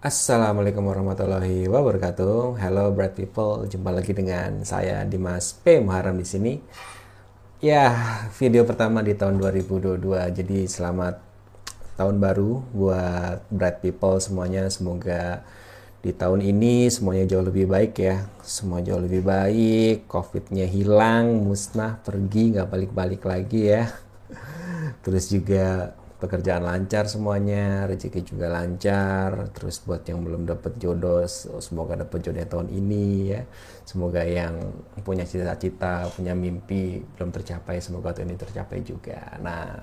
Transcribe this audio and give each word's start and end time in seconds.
Assalamualaikum 0.00 0.88
warahmatullahi 0.88 1.68
wabarakatuh. 1.68 2.56
Hello 2.56 2.88
bright 2.88 3.12
people, 3.12 3.68
jumpa 3.68 3.92
lagi 3.92 4.16
dengan 4.16 4.64
saya 4.64 5.04
Dimas 5.04 5.52
P 5.52 5.76
Muharam 5.76 6.16
di 6.16 6.24
sini. 6.24 6.56
Ya, 7.60 7.92
video 8.32 8.64
pertama 8.64 9.04
di 9.04 9.12
tahun 9.12 9.36
2022. 9.36 10.00
Jadi 10.32 10.64
selamat 10.64 11.20
tahun 12.00 12.16
baru 12.16 12.64
buat 12.72 13.44
bright 13.52 13.84
people 13.84 14.16
semuanya. 14.24 14.72
Semoga 14.72 15.44
di 16.00 16.16
tahun 16.16 16.48
ini 16.48 16.88
semuanya 16.88 17.36
jauh 17.36 17.44
lebih 17.44 17.68
baik 17.68 18.00
ya. 18.00 18.24
Semua 18.40 18.80
jauh 18.80 19.04
lebih 19.04 19.20
baik, 19.20 20.08
covidnya 20.08 20.64
hilang, 20.64 21.44
musnah, 21.44 22.00
pergi, 22.00 22.56
nggak 22.56 22.72
balik-balik 22.72 23.20
lagi 23.28 23.68
ya. 23.68 23.92
Terus 25.04 25.28
juga 25.28 25.92
pekerjaan 26.20 26.68
lancar 26.68 27.08
semuanya, 27.08 27.88
rezeki 27.88 28.20
juga 28.22 28.52
lancar. 28.52 29.48
Terus 29.56 29.80
buat 29.80 30.04
yang 30.04 30.20
belum 30.20 30.44
dapat 30.44 30.76
jodoh, 30.76 31.24
semoga 31.58 31.96
dapat 31.96 32.20
jodoh 32.20 32.44
tahun 32.44 32.68
ini 32.68 33.32
ya. 33.32 33.42
Semoga 33.88 34.20
yang 34.22 34.54
punya 35.00 35.24
cita-cita, 35.24 36.06
punya 36.12 36.36
mimpi 36.36 37.00
belum 37.16 37.32
tercapai, 37.32 37.80
semoga 37.80 38.12
tahun 38.12 38.36
ini 38.36 38.38
tercapai 38.38 38.78
juga. 38.84 39.40
Nah, 39.40 39.80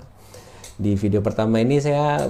di 0.78 0.94
video 0.94 1.18
pertama 1.18 1.58
ini 1.58 1.82
saya 1.82 2.22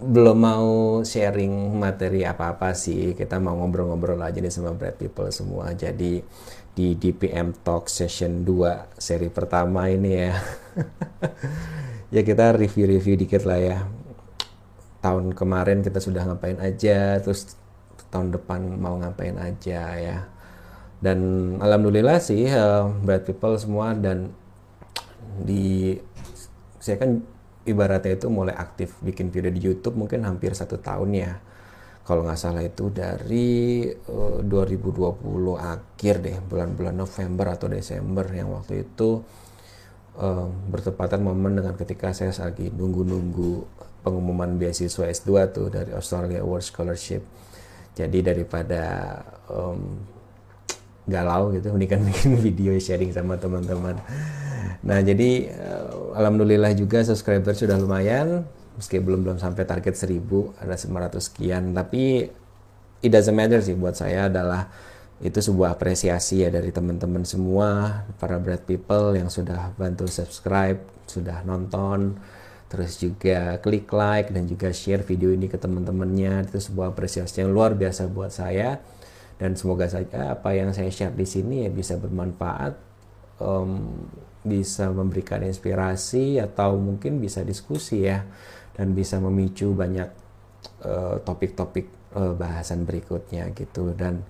belum 0.00 0.38
mau 0.40 0.72
sharing 1.04 1.76
materi 1.76 2.24
apa-apa 2.26 2.72
sih. 2.72 3.12
Kita 3.12 3.38
mau 3.38 3.60
ngobrol-ngobrol 3.60 4.18
aja 4.24 4.40
nih 4.40 4.50
sama 4.50 4.72
Brad 4.74 4.96
People 4.98 5.30
semua. 5.30 5.70
Jadi 5.76 6.18
di 6.74 6.98
DPM 6.98 7.54
Talk 7.62 7.86
Session 7.86 8.42
2 8.42 8.98
seri 8.98 9.30
pertama 9.30 9.86
ini 9.86 10.10
ya. 10.18 10.34
ya 12.14 12.22
kita 12.22 12.54
review-review 12.54 13.18
dikit 13.18 13.42
lah 13.42 13.58
ya. 13.58 13.78
Tahun 15.02 15.34
kemarin 15.34 15.82
kita 15.82 15.98
sudah 15.98 16.22
ngapain 16.30 16.62
aja 16.62 17.18
terus 17.18 17.58
tahun 18.14 18.30
depan 18.30 18.78
mau 18.78 18.94
ngapain 19.02 19.34
aja 19.34 19.98
ya. 19.98 20.18
Dan 21.02 21.18
alhamdulillah 21.58 22.22
sih 22.22 22.46
uh, 22.46 22.86
bright 23.02 23.26
people 23.26 23.58
semua 23.58 23.98
dan 23.98 24.30
di 25.42 25.98
saya 26.78 27.02
kan 27.02 27.18
ibaratnya 27.66 28.14
itu 28.14 28.30
mulai 28.30 28.54
aktif 28.54 28.94
bikin 29.02 29.34
video 29.34 29.50
di 29.50 29.58
YouTube 29.58 29.98
mungkin 29.98 30.22
hampir 30.22 30.54
satu 30.54 30.78
tahun 30.78 31.10
ya. 31.18 31.32
Kalau 32.04 32.22
nggak 32.22 32.38
salah 32.38 32.62
itu 32.62 32.94
dari 32.94 33.90
uh, 33.90 34.38
2020 34.38 35.02
akhir 35.58 36.14
deh 36.22 36.36
bulan-bulan 36.46 36.94
November 36.94 37.58
atau 37.58 37.66
Desember 37.66 38.24
yang 38.30 38.54
waktu 38.54 38.86
itu 38.86 39.24
uh, 40.18 40.46
bertepatan 40.70 41.22
momen 41.22 41.58
dengan 41.58 41.74
ketika 41.74 42.14
saya 42.14 42.30
lagi 42.34 42.70
nunggu-nunggu 42.70 43.66
pengumuman 44.04 44.60
beasiswa 44.60 45.08
S2 45.08 45.30
tuh 45.50 45.66
dari 45.72 45.90
Australia 45.96 46.44
Award 46.44 46.64
Scholarship. 46.64 47.24
Jadi 47.94 48.26
daripada 48.26 49.16
um, 49.48 50.02
galau 51.06 51.54
gitu, 51.54 51.72
mendingan 51.72 52.04
bikin 52.10 52.36
video 52.36 52.74
sharing 52.76 53.14
sama 53.14 53.38
teman-teman. 53.40 53.96
Nah 54.84 54.98
jadi 55.00 55.48
uh, 55.56 56.12
alhamdulillah 56.18 56.76
juga 56.76 57.00
subscriber 57.00 57.56
sudah 57.56 57.80
lumayan, 57.80 58.44
meski 58.76 59.00
belum 59.00 59.24
belum 59.24 59.38
sampai 59.40 59.64
target 59.64 59.94
1000 59.96 60.20
ada 60.60 60.74
900 60.76 61.22
sekian, 61.22 61.72
tapi 61.72 62.28
it 63.00 63.10
doesn't 63.12 63.36
matter 63.36 63.60
sih 63.64 63.72
buat 63.72 63.96
saya 63.96 64.28
adalah 64.28 64.68
itu 65.22 65.38
sebuah 65.38 65.78
apresiasi 65.78 66.42
ya 66.42 66.50
dari 66.50 66.74
teman-teman 66.74 67.22
semua 67.22 68.02
para 68.18 68.40
bread 68.42 68.66
people 68.66 69.14
yang 69.14 69.30
sudah 69.30 69.70
bantu 69.78 70.10
subscribe 70.10 70.80
sudah 71.06 71.46
nonton 71.46 72.18
terus 72.74 72.98
juga 72.98 73.62
klik 73.62 73.86
like 73.94 74.34
dan 74.34 74.50
juga 74.50 74.74
share 74.74 75.06
video 75.06 75.30
ini 75.30 75.46
ke 75.46 75.54
teman-temannya. 75.54 76.50
Itu 76.50 76.58
sebuah 76.58 76.90
apresiasi 76.90 77.46
yang 77.46 77.54
luar 77.54 77.78
biasa 77.78 78.10
buat 78.10 78.34
saya. 78.34 78.82
Dan 79.38 79.54
semoga 79.54 79.86
saja 79.86 80.34
apa 80.34 80.54
yang 80.58 80.74
saya 80.74 80.90
share 80.90 81.14
di 81.14 81.22
sini 81.22 81.66
ya 81.66 81.70
bisa 81.70 81.94
bermanfaat 81.98 82.74
um, 83.38 83.94
bisa 84.42 84.90
memberikan 84.90 85.42
inspirasi 85.42 86.38
atau 86.42 86.74
mungkin 86.78 87.18
bisa 87.18 87.46
diskusi 87.46 88.06
ya 88.06 88.22
dan 88.74 88.94
bisa 88.94 89.18
memicu 89.18 89.74
banyak 89.74 90.10
uh, 90.86 91.18
topik-topik 91.22 91.86
uh, 92.14 92.30
uh, 92.30 92.34
bahasan 92.34 92.82
berikutnya 92.82 93.54
gitu. 93.54 93.94
Dan 93.94 94.26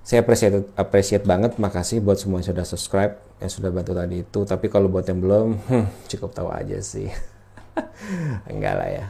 saya 0.00 0.24
appreciate 0.24 0.72
appreciate 0.74 1.24
banget. 1.28 1.56
Makasih 1.60 2.00
buat 2.00 2.16
semua 2.16 2.40
yang 2.40 2.48
sudah 2.50 2.66
subscribe 2.66 3.14
yang 3.38 3.52
sudah 3.52 3.70
bantu 3.70 3.92
tadi 3.92 4.24
itu. 4.24 4.40
Tapi 4.44 4.66
kalau 4.72 4.88
buat 4.88 5.04
yang 5.06 5.20
belum 5.20 5.48
hmm, 5.60 5.86
cukup 6.08 6.30
tahu 6.32 6.48
aja 6.50 6.80
sih. 6.80 7.08
Enggak 8.50 8.74
lah 8.80 8.90
ya. 8.90 9.06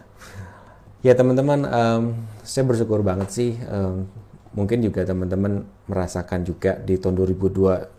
Ya 1.00 1.12
teman-teman 1.16 1.64
um, 1.64 2.02
saya 2.44 2.68
bersyukur 2.68 3.00
banget 3.00 3.32
sih 3.32 3.56
um, 3.72 4.04
mungkin 4.52 4.84
juga 4.84 5.00
teman-teman 5.08 5.64
merasakan 5.88 6.44
juga 6.44 6.76
di 6.76 7.00
tahun 7.00 7.16
2022 7.24 7.96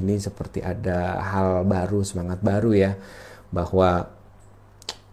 ini 0.00 0.16
seperti 0.16 0.64
ada 0.64 1.20
hal 1.20 1.68
baru 1.68 2.00
semangat 2.06 2.40
baru 2.40 2.72
ya. 2.72 2.96
Bahwa 3.52 4.08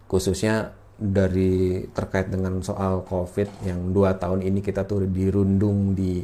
khususnya 0.08 0.72
dari 1.00 1.88
terkait 1.96 2.28
dengan 2.28 2.60
soal 2.60 3.08
covid 3.08 3.48
yang 3.64 3.96
dua 3.96 4.20
tahun 4.20 4.44
ini 4.44 4.60
kita 4.60 4.84
tuh 4.84 5.08
dirundung 5.08 5.96
di 5.96 6.24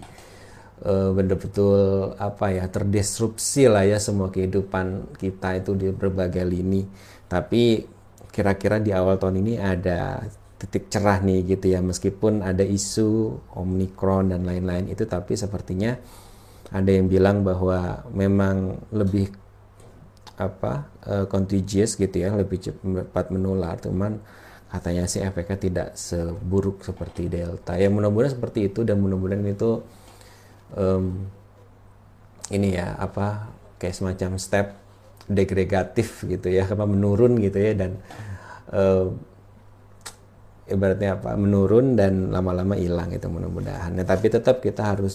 betul-betul 0.84 2.14
apa 2.20 2.52
ya 2.52 2.68
terdisrupsi 2.68 3.72
lah 3.72 3.88
ya 3.88 3.98
semua 3.98 4.28
kehidupan 4.28 5.16
kita 5.16 5.60
itu 5.60 5.72
di 5.76 5.88
berbagai 5.92 6.44
lini. 6.44 6.84
Tapi 7.26 7.88
kira-kira 8.36 8.84
di 8.84 8.92
awal 8.92 9.16
tahun 9.16 9.40
ini 9.40 9.54
ada 9.56 10.28
titik 10.60 10.88
cerah 10.92 11.20
nih 11.24 11.56
gitu 11.56 11.72
ya 11.72 11.80
meskipun 11.84 12.44
ada 12.44 12.64
isu 12.64 13.40
omikron 13.56 14.32
dan 14.32 14.48
lain-lain 14.48 14.88
itu 14.88 15.04
tapi 15.04 15.36
sepertinya 15.36 16.00
ada 16.72 16.90
yang 16.92 17.08
bilang 17.12 17.44
bahwa 17.46 18.04
memang 18.12 18.80
lebih 18.90 19.30
apa 20.36 20.92
uh, 21.08 21.26
contagious 21.32 21.96
gitu 21.96 22.12
ya 22.20 22.36
lebih 22.36 22.60
cepat 22.60 23.32
menular. 23.32 23.80
Cuman 23.80 24.20
katanya 24.68 25.08
sih 25.08 25.24
efeknya 25.24 25.58
tidak 25.60 25.88
seburuk 25.96 26.84
seperti 26.84 27.32
delta. 27.32 27.80
Ya 27.80 27.88
mudah-mudahan 27.88 28.36
seperti 28.36 28.68
itu 28.68 28.84
dan 28.84 29.00
mudah-mudahan 29.00 29.46
itu 29.48 29.80
um, 30.74 31.30
ini 32.50 32.78
ya 32.78 32.98
apa 32.98 33.50
kayak 33.78 33.96
semacam 33.96 34.32
step 34.42 34.68
degregatif 35.26 36.26
gitu 36.26 36.50
ya 36.54 36.66
apa 36.70 36.86
menurun 36.86 37.38
gitu 37.42 37.58
ya 37.58 37.74
dan 37.74 37.98
uh, 38.74 39.10
ibaratnya 40.66 41.18
apa 41.18 41.38
menurun 41.38 41.94
dan 41.94 42.34
lama-lama 42.34 42.74
hilang 42.74 43.14
itu 43.14 43.30
mudah-mudahan. 43.30 43.94
Nah, 43.94 44.06
tapi 44.06 44.34
tetap 44.34 44.62
kita 44.66 44.98
harus 44.98 45.14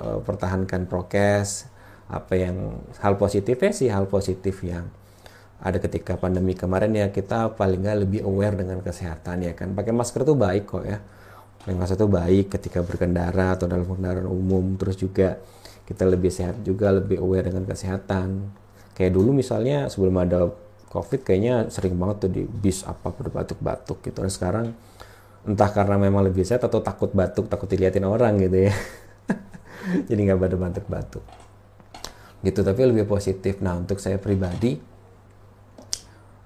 uh, 0.00 0.20
pertahankan 0.24 0.88
prokes 0.88 1.68
apa 2.08 2.36
yang 2.36 2.84
hal 3.00 3.16
positifnya 3.16 3.72
sih 3.72 3.88
hal 3.88 4.04
positif 4.08 4.60
yang 4.60 4.88
ada 5.64 5.80
ketika 5.80 6.20
pandemi 6.20 6.52
kemarin 6.52 6.92
ya 6.92 7.08
kita 7.08 7.56
paling 7.56 7.80
nggak 7.80 7.98
lebih 8.04 8.20
aware 8.28 8.52
dengan 8.52 8.84
kesehatan 8.84 9.40
ya 9.40 9.56
kan 9.56 9.72
pakai 9.72 9.96
masker 9.96 10.20
tuh 10.28 10.36
baik 10.36 10.68
kok 10.68 10.84
ya 10.84 11.00
Lengkasa 11.64 11.96
itu 11.96 12.04
baik 12.04 12.46
ketika 12.52 12.84
berkendara 12.84 13.56
atau 13.56 13.64
dalam 13.64 13.88
kendaraan 13.88 14.28
umum. 14.28 14.76
Terus 14.76 15.00
juga 15.00 15.40
kita 15.88 16.04
lebih 16.04 16.32
sehat 16.32 16.60
juga 16.64 16.92
lebih 16.92 17.20
aware 17.20 17.48
dengan 17.48 17.64
kesehatan. 17.64 18.52
Kayak 18.92 19.12
dulu 19.16 19.32
misalnya 19.32 19.88
sebelum 19.88 20.16
ada 20.20 20.52
covid 20.92 21.26
kayaknya 21.26 21.66
sering 21.72 21.98
banget 21.98 22.16
tuh 22.28 22.30
di 22.30 22.42
bis 22.46 22.84
apa 22.84 23.08
pada 23.10 23.32
batuk-batuk 23.32 24.04
gitu. 24.04 24.20
Dan 24.20 24.32
sekarang 24.32 24.66
entah 25.44 25.70
karena 25.72 25.96
memang 26.00 26.24
lebih 26.24 26.44
sehat 26.44 26.64
atau 26.64 26.80
takut 26.80 27.12
batuk 27.12 27.48
takut 27.48 27.68
diliatin 27.68 28.04
orang 28.04 28.36
gitu 28.44 28.68
ya. 28.68 28.74
Jadi 30.08 30.20
nggak 30.20 30.40
batuk-batuk. 30.40 31.24
Gitu 32.44 32.60
tapi 32.60 32.80
lebih 32.84 33.08
positif. 33.08 33.64
Nah 33.64 33.80
untuk 33.80 33.96
saya 34.04 34.20
pribadi 34.20 34.76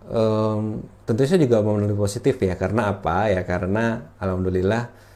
um, 0.09 0.83
tentu 1.05 1.27
saya 1.27 1.41
juga 1.43 1.61
lebih 1.63 1.99
positif 1.99 2.39
ya. 2.39 2.55
Karena 2.55 2.95
apa? 2.95 3.29
Ya 3.31 3.43
karena 3.45 4.15
alhamdulillah 4.19 5.08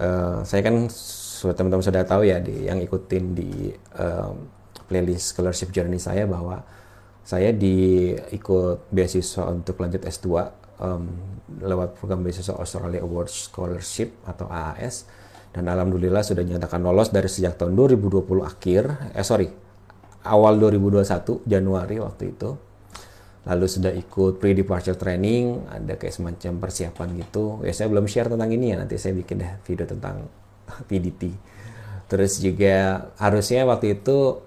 uh, 0.00 0.40
saya 0.46 0.62
kan 0.64 0.88
teman-teman 1.56 1.84
sudah 1.84 2.02
tahu 2.02 2.24
ya 2.26 2.40
di, 2.40 2.66
yang 2.66 2.80
ikutin 2.80 3.36
di 3.36 3.70
uh, 4.00 4.32
playlist 4.88 5.34
scholarship 5.34 5.74
journey 5.74 6.00
saya 6.00 6.24
bahwa 6.24 6.62
saya 7.26 7.50
di 7.50 8.14
ikut 8.14 8.86
beasiswa 8.94 9.50
untuk 9.50 9.82
lanjut 9.82 10.06
S2 10.06 10.26
um, 10.78 11.04
lewat 11.58 11.98
program 11.98 12.22
beasiswa 12.22 12.54
Australia 12.54 13.02
Award 13.02 13.28
Scholarship 13.28 14.22
atau 14.22 14.46
AAS 14.46 15.10
dan 15.50 15.66
alhamdulillah 15.66 16.22
sudah 16.22 16.46
dinyatakan 16.46 16.84
lolos 16.84 17.10
dari 17.10 17.26
sejak 17.26 17.58
tahun 17.58 17.74
2020 17.74 18.22
akhir 18.46 18.82
eh 19.16 19.26
sorry 19.26 19.50
awal 20.22 20.58
2021 20.58 21.48
Januari 21.48 21.96
waktu 21.98 22.36
itu 22.36 22.54
lalu 23.46 23.66
sudah 23.70 23.94
ikut 23.94 24.42
pre-departure 24.42 24.98
training, 24.98 25.70
ada 25.70 25.94
kayak 25.94 26.14
semacam 26.18 26.52
persiapan 26.58 27.08
gitu. 27.22 27.62
Ya 27.62 27.70
saya 27.70 27.86
belum 27.86 28.10
share 28.10 28.26
tentang 28.26 28.50
ini 28.50 28.74
ya, 28.74 28.76
nanti 28.82 28.98
saya 28.98 29.14
bikin 29.14 29.38
deh 29.38 29.52
video 29.62 29.86
tentang 29.86 30.26
PDT. 30.90 31.30
Terus 32.10 32.42
juga 32.42 33.06
harusnya 33.18 33.62
waktu 33.66 34.02
itu 34.02 34.42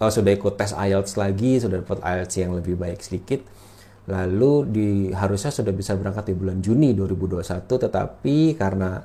oh, 0.00 0.12
sudah 0.12 0.32
ikut 0.32 0.56
tes 0.56 0.72
IELTS 0.72 1.20
lagi, 1.20 1.60
sudah 1.60 1.84
dapat 1.84 2.00
IELTS 2.00 2.34
yang 2.40 2.52
lebih 2.56 2.80
baik 2.80 3.04
sedikit. 3.04 3.44
Lalu 4.08 4.52
di 4.70 4.88
harusnya 5.12 5.52
sudah 5.52 5.74
bisa 5.76 5.92
berangkat 5.98 6.32
di 6.32 6.34
bulan 6.38 6.64
Juni 6.64 6.96
2021, 6.96 7.68
tetapi 7.68 8.54
karena 8.56 9.02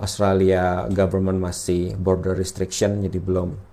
Australia 0.00 0.88
government 0.88 1.44
masih 1.44 1.92
border 2.00 2.32
restriction 2.32 3.04
jadi 3.04 3.20
belum 3.20 3.69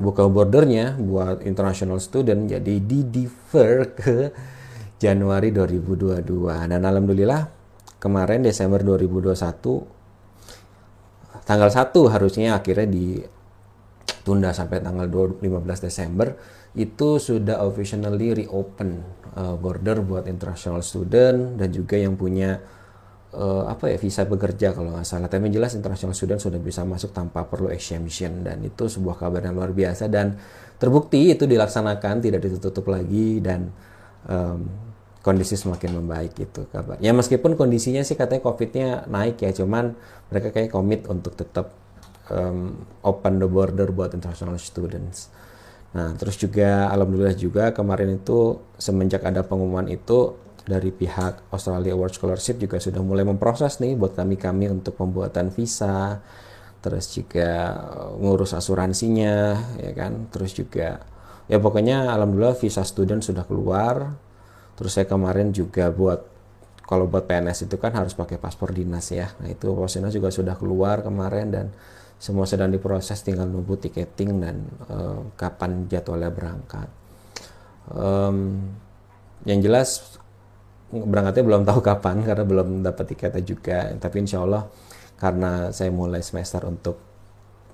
buka 0.00 0.24
bordernya 0.26 0.96
buat 0.96 1.44
international 1.44 2.00
student 2.00 2.48
jadi 2.48 2.74
di 2.80 3.04
defer 3.04 3.92
ke 3.92 4.32
Januari 4.96 5.52
2022 5.52 6.24
dan 6.72 6.80
alhamdulillah 6.80 7.52
kemarin 8.00 8.40
Desember 8.40 8.80
2021 8.80 9.36
tanggal 11.44 11.68
1 11.68 11.92
harusnya 12.16 12.56
akhirnya 12.56 12.88
ditunda 12.88 14.56
sampai 14.56 14.80
tanggal 14.80 15.04
15 15.36 15.44
Desember 15.84 16.32
itu 16.72 17.20
sudah 17.20 17.60
officially 17.66 18.44
reopen 18.44 19.04
uh, 19.36 19.58
border 19.60 20.00
buat 20.00 20.24
international 20.30 20.80
student 20.80 21.60
dan 21.60 21.68
juga 21.74 22.00
yang 22.00 22.16
punya 22.16 22.62
uh, 23.34 23.64
apa 23.70 23.90
ya 23.90 23.98
visa 23.98 24.26
bekerja 24.26 24.74
kalau 24.74 24.94
nggak 24.94 25.06
salah. 25.06 25.28
Tapi 25.30 25.50
jelas 25.50 25.74
international 25.76 26.14
student 26.14 26.40
sudah 26.42 26.58
bisa 26.58 26.82
masuk 26.82 27.14
tanpa 27.14 27.46
perlu 27.46 27.70
exemption 27.70 28.42
dan 28.42 28.62
itu 28.66 28.90
sebuah 28.90 29.18
kabar 29.18 29.46
yang 29.46 29.54
luar 29.58 29.70
biasa 29.70 30.10
dan 30.10 30.38
terbukti 30.80 31.34
itu 31.34 31.44
dilaksanakan 31.46 32.24
tidak 32.24 32.40
ditutup 32.42 32.88
lagi 32.90 33.38
dan 33.38 33.70
um, 34.26 34.66
kondisi 35.20 35.54
semakin 35.54 36.00
membaik 36.00 36.32
itu 36.40 36.64
kabar. 36.72 36.96
Ya 36.98 37.12
meskipun 37.12 37.54
kondisinya 37.54 38.00
sih 38.00 38.16
katanya 38.16 38.40
covidnya 38.40 38.88
naik 39.06 39.44
ya, 39.44 39.52
cuman 39.52 39.92
mereka 40.32 40.48
kayak 40.50 40.72
komit 40.72 41.04
untuk 41.06 41.36
tetap 41.36 41.76
um, 42.32 42.88
open 43.04 43.36
the 43.36 43.48
border 43.48 43.92
buat 43.92 44.16
international 44.16 44.56
students. 44.56 45.28
Nah 45.90 46.14
terus 46.16 46.38
juga 46.38 46.88
alhamdulillah 46.88 47.36
juga 47.36 47.74
kemarin 47.74 48.16
itu 48.16 48.62
semenjak 48.78 49.26
ada 49.26 49.42
pengumuman 49.42 49.90
itu 49.90 50.38
dari 50.70 50.94
pihak 50.94 51.50
Australia 51.50 51.98
World 51.98 52.14
Scholarship 52.14 52.62
juga 52.62 52.78
sudah 52.78 53.02
mulai 53.02 53.26
memproses 53.26 53.82
nih 53.82 53.98
buat 53.98 54.14
kami-kami 54.14 54.70
untuk 54.70 54.94
pembuatan 54.94 55.50
visa, 55.50 56.22
terus 56.78 57.10
juga 57.10 57.74
ngurus 58.14 58.54
asuransinya, 58.54 59.58
ya 59.82 59.92
kan, 59.98 60.30
terus 60.30 60.54
juga 60.54 61.02
ya 61.50 61.58
pokoknya 61.58 62.06
alhamdulillah 62.14 62.54
visa 62.54 62.86
student 62.86 63.26
sudah 63.26 63.42
keluar. 63.42 64.14
Terus 64.78 64.96
saya 64.96 65.04
kemarin 65.04 65.52
juga 65.52 65.92
buat 65.92 66.24
kalau 66.88 67.04
buat 67.06 67.28
PNS 67.28 67.68
itu 67.68 67.76
kan 67.76 67.92
harus 67.92 68.16
pakai 68.16 68.38
paspor 68.40 68.72
dinas 68.72 69.10
ya. 69.10 69.28
Nah 69.42 69.50
itu 69.50 69.74
paspor 69.74 70.06
dinas 70.06 70.14
juga 70.14 70.30
sudah 70.30 70.54
keluar 70.56 71.02
kemarin 71.02 71.52
dan 71.52 71.66
semua 72.20 72.44
sedang 72.44 72.68
diproses 72.68 73.20
tinggal 73.24 73.48
nunggu 73.48 73.80
tiketing 73.80 74.30
dan 74.40 74.56
uh, 74.88 75.20
kapan 75.36 75.88
jadwalnya 75.88 76.28
berangkat. 76.28 76.88
Um, 77.90 78.60
yang 79.48 79.64
jelas 79.64 80.19
berangkatnya 80.90 81.44
belum 81.46 81.62
tahu 81.62 81.80
kapan 81.90 82.22
karena 82.26 82.44
belum 82.44 82.68
dapat 82.82 83.04
tiketnya 83.14 83.42
juga. 83.42 83.78
Tapi 83.96 84.16
insya 84.22 84.42
Allah 84.42 84.66
karena 85.16 85.70
saya 85.70 85.92
mulai 85.92 86.24
semester 86.24 86.64
untuk 86.64 86.96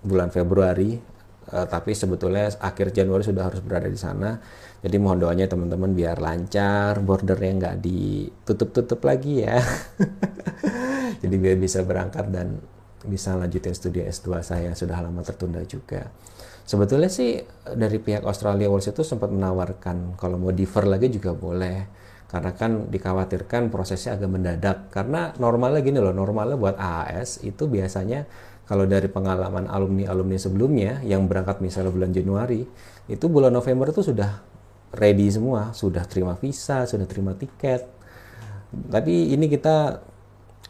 bulan 0.06 0.30
Februari 0.30 1.16
uh, 1.50 1.66
tapi 1.66 1.94
sebetulnya 1.94 2.50
akhir 2.58 2.94
Januari 2.94 3.22
sudah 3.22 3.46
harus 3.46 3.60
berada 3.62 3.86
di 3.86 3.98
sana. 3.98 4.38
Jadi 4.82 4.96
mohon 5.02 5.18
doanya 5.18 5.50
teman-teman 5.50 5.94
biar 5.94 6.20
lancar 6.22 7.02
bordernya 7.02 7.52
nggak 7.58 7.76
ditutup-tutup 7.82 9.02
lagi 9.02 9.42
ya. 9.42 9.58
Jadi 11.22 11.34
biar 11.40 11.56
bisa 11.58 11.82
berangkat 11.82 12.28
dan 12.30 12.60
bisa 13.06 13.38
lanjutin 13.38 13.74
studi 13.74 14.02
S2 14.02 14.42
saya 14.42 14.70
sudah 14.74 14.98
lama 14.98 15.22
tertunda 15.22 15.62
juga. 15.62 16.10
Sebetulnya 16.66 17.06
sih 17.06 17.38
dari 17.78 18.02
pihak 18.02 18.26
Australia 18.26 18.66
Wars 18.66 18.90
itu 18.90 19.06
sempat 19.06 19.30
menawarkan 19.30 20.18
kalau 20.18 20.34
mau 20.34 20.50
defer 20.50 20.82
lagi 20.82 21.06
juga 21.14 21.30
boleh 21.30 22.05
karena 22.26 22.50
kan 22.58 22.90
dikhawatirkan 22.90 23.70
prosesnya 23.70 24.18
agak 24.18 24.30
mendadak. 24.30 24.78
Karena 24.90 25.30
normalnya 25.38 25.80
gini 25.82 26.02
loh 26.02 26.10
normalnya 26.10 26.58
buat 26.58 26.74
AAS 26.74 27.46
itu 27.46 27.70
biasanya 27.70 28.26
kalau 28.66 28.82
dari 28.82 29.06
pengalaman 29.06 29.70
alumni-alumni 29.70 30.34
sebelumnya 30.34 30.98
yang 31.06 31.30
berangkat 31.30 31.62
misalnya 31.62 31.94
bulan 31.94 32.10
Januari 32.10 32.66
itu 33.06 33.24
bulan 33.30 33.54
November 33.54 33.94
itu 33.94 34.02
sudah 34.02 34.42
ready 34.90 35.30
semua 35.30 35.70
sudah 35.70 36.02
terima 36.02 36.34
visa 36.34 36.82
sudah 36.82 37.06
terima 37.06 37.38
tiket. 37.38 37.86
Tapi 38.90 39.30
ini 39.30 39.46
kita 39.46 40.02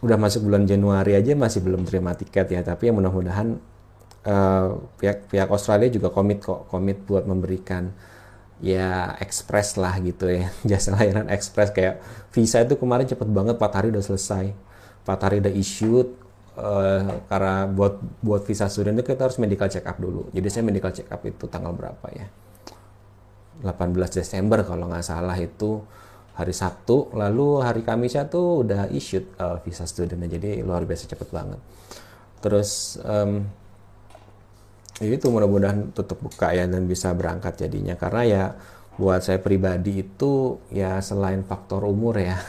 udah 0.04 0.18
masuk 0.20 0.44
bulan 0.44 0.68
Januari 0.68 1.16
aja 1.16 1.32
masih 1.32 1.64
belum 1.64 1.88
terima 1.88 2.12
tiket 2.12 2.52
ya. 2.52 2.60
Tapi 2.60 2.92
yang 2.92 3.00
mudah-mudahan 3.00 3.56
uh, 4.28 4.66
pihak 5.00 5.32
pihak 5.32 5.48
Australia 5.48 5.88
juga 5.88 6.12
komit 6.12 6.44
kok 6.44 6.68
komit 6.68 7.00
buat 7.08 7.24
memberikan 7.24 7.96
ya 8.60 9.16
ekspres 9.20 9.76
lah 9.76 9.96
gitu 10.00 10.28
ya. 10.28 10.48
Jasa 10.68 10.96
layanan 10.96 11.28
ekspres 11.28 11.72
kayak 11.72 12.00
visa 12.32 12.62
itu 12.64 12.76
kemarin 12.76 13.04
cepet 13.08 13.28
banget 13.28 13.56
4 13.60 13.76
hari 13.76 13.88
udah 13.92 14.04
selesai. 14.04 14.52
4 15.06 15.24
hari 15.24 15.36
udah 15.44 15.54
issued 15.54 16.08
uh, 16.58 17.22
karena 17.28 17.68
buat 17.70 18.00
buat 18.24 18.42
visa 18.48 18.66
student 18.66 18.98
itu 18.98 19.12
kita 19.12 19.28
harus 19.28 19.38
medical 19.38 19.68
check 19.68 19.84
up 19.84 19.96
dulu. 20.00 20.28
Jadi 20.32 20.48
saya 20.48 20.64
medical 20.64 20.90
check 20.90 21.08
up 21.12 21.22
itu 21.24 21.44
tanggal 21.46 21.72
berapa 21.76 22.06
ya? 22.12 22.26
18 23.64 23.72
Desember 24.12 24.60
kalau 24.68 24.92
nggak 24.92 25.04
salah 25.04 25.36
itu 25.40 25.80
hari 26.36 26.52
Sabtu. 26.52 27.12
Lalu 27.16 27.64
hari 27.64 27.80
Kamisnya 27.80 28.28
tuh 28.28 28.64
udah 28.64 28.88
issued 28.92 29.24
uh, 29.40 29.56
visa 29.64 29.88
student 29.88 30.20
jadi 30.28 30.60
luar 30.60 30.84
biasa 30.84 31.08
cepet 31.08 31.28
banget. 31.32 31.60
Terus 32.44 33.00
um, 33.00 33.48
itu 35.04 35.28
mudah-mudahan 35.28 35.92
tutup 35.92 36.24
buka 36.24 36.56
ya 36.56 36.64
dan 36.64 36.88
bisa 36.88 37.12
berangkat 37.12 37.60
jadinya. 37.60 37.94
Karena 38.00 38.22
ya 38.24 38.44
buat 38.96 39.20
saya 39.20 39.36
pribadi 39.40 40.00
itu 40.00 40.56
ya 40.72 40.96
selain 41.04 41.44
faktor 41.44 41.84
umur 41.84 42.16
ya 42.16 42.40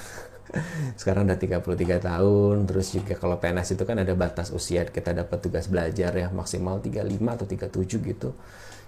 sekarang 1.00 1.28
udah 1.28 1.36
33 1.36 2.08
tahun 2.08 2.56
terus 2.64 2.96
juga 2.96 3.20
kalau 3.20 3.36
PNS 3.36 3.76
itu 3.76 3.84
kan 3.84 4.00
ada 4.00 4.16
batas 4.16 4.56
usia 4.56 4.88
kita 4.88 5.12
dapat 5.12 5.44
tugas 5.44 5.68
belajar 5.68 6.16
ya 6.16 6.32
maksimal 6.32 6.80
35 6.80 7.04
atau 7.36 7.46
37 7.46 8.12
gitu. 8.16 8.30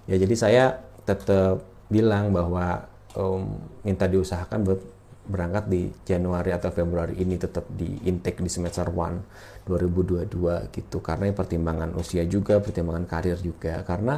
Ya 0.08 0.16
jadi 0.16 0.36
saya 0.40 0.64
tetap 1.04 1.62
bilang 1.92 2.32
bahwa 2.32 2.88
um, 3.20 3.60
minta 3.84 4.08
diusahakan 4.08 4.64
buat 4.64 4.80
berangkat 5.30 5.70
di 5.70 5.82
Januari 6.08 6.50
atau 6.56 6.74
Februari 6.74 7.20
ini 7.22 7.38
tetap 7.38 7.68
di 7.70 8.02
intake 8.08 8.42
di 8.42 8.50
semester 8.50 8.90
1 8.90 9.59
2022 9.70 10.74
gitu. 10.74 10.98
Karena 11.06 11.30
pertimbangan 11.30 11.94
usia 11.94 12.26
juga 12.26 12.58
pertimbangan 12.58 13.06
karir 13.06 13.38
juga. 13.38 13.86
Karena 13.86 14.18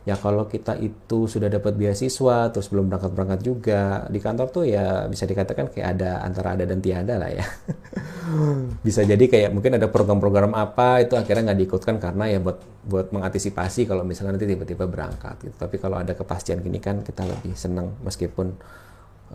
ya 0.00 0.16
kalau 0.16 0.48
kita 0.48 0.80
itu 0.80 1.28
sudah 1.28 1.52
dapat 1.52 1.76
beasiswa 1.76 2.48
terus 2.48 2.72
belum 2.72 2.88
berangkat 2.88 3.12
berangkat 3.12 3.40
juga 3.44 4.08
di 4.08 4.16
kantor 4.16 4.48
tuh 4.48 4.64
ya 4.64 5.04
bisa 5.12 5.28
dikatakan 5.28 5.68
kayak 5.68 5.86
ada 6.00 6.24
antara 6.24 6.56
ada 6.56 6.64
dan 6.64 6.80
tiada 6.80 7.20
lah 7.20 7.30
ya. 7.30 7.44
Bisa 8.86 9.02
jadi 9.02 9.20
kayak 9.20 9.50
mungkin 9.50 9.76
ada 9.76 9.90
program-program 9.90 10.54
apa 10.54 11.02
itu 11.04 11.18
akhirnya 11.18 11.52
nggak 11.52 11.60
diikutkan 11.66 11.96
karena 11.98 12.30
ya 12.30 12.38
buat 12.40 12.58
buat 12.86 13.06
mengantisipasi 13.12 13.90
kalau 13.90 14.06
misalnya 14.06 14.38
nanti 14.38 14.48
tiba-tiba 14.48 14.88
berangkat 14.88 15.36
gitu. 15.44 15.56
Tapi 15.58 15.76
kalau 15.76 16.00
ada 16.00 16.16
kepastian 16.16 16.64
gini 16.64 16.80
kan 16.80 17.04
kita 17.04 17.26
lebih 17.26 17.52
senang 17.58 17.92
meskipun 18.00 18.56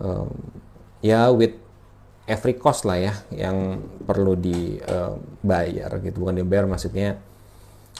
um, 0.02 0.32
ya 1.04 1.30
with 1.30 1.65
every 2.26 2.58
cost 2.58 2.82
lah 2.84 2.98
ya 2.98 3.14
yang 3.30 3.80
perlu 4.02 4.34
dibayar 4.34 5.90
uh, 5.90 6.02
gitu. 6.02 6.16
Bukan 6.26 6.42
dibayar 6.42 6.66
maksudnya 6.66 7.16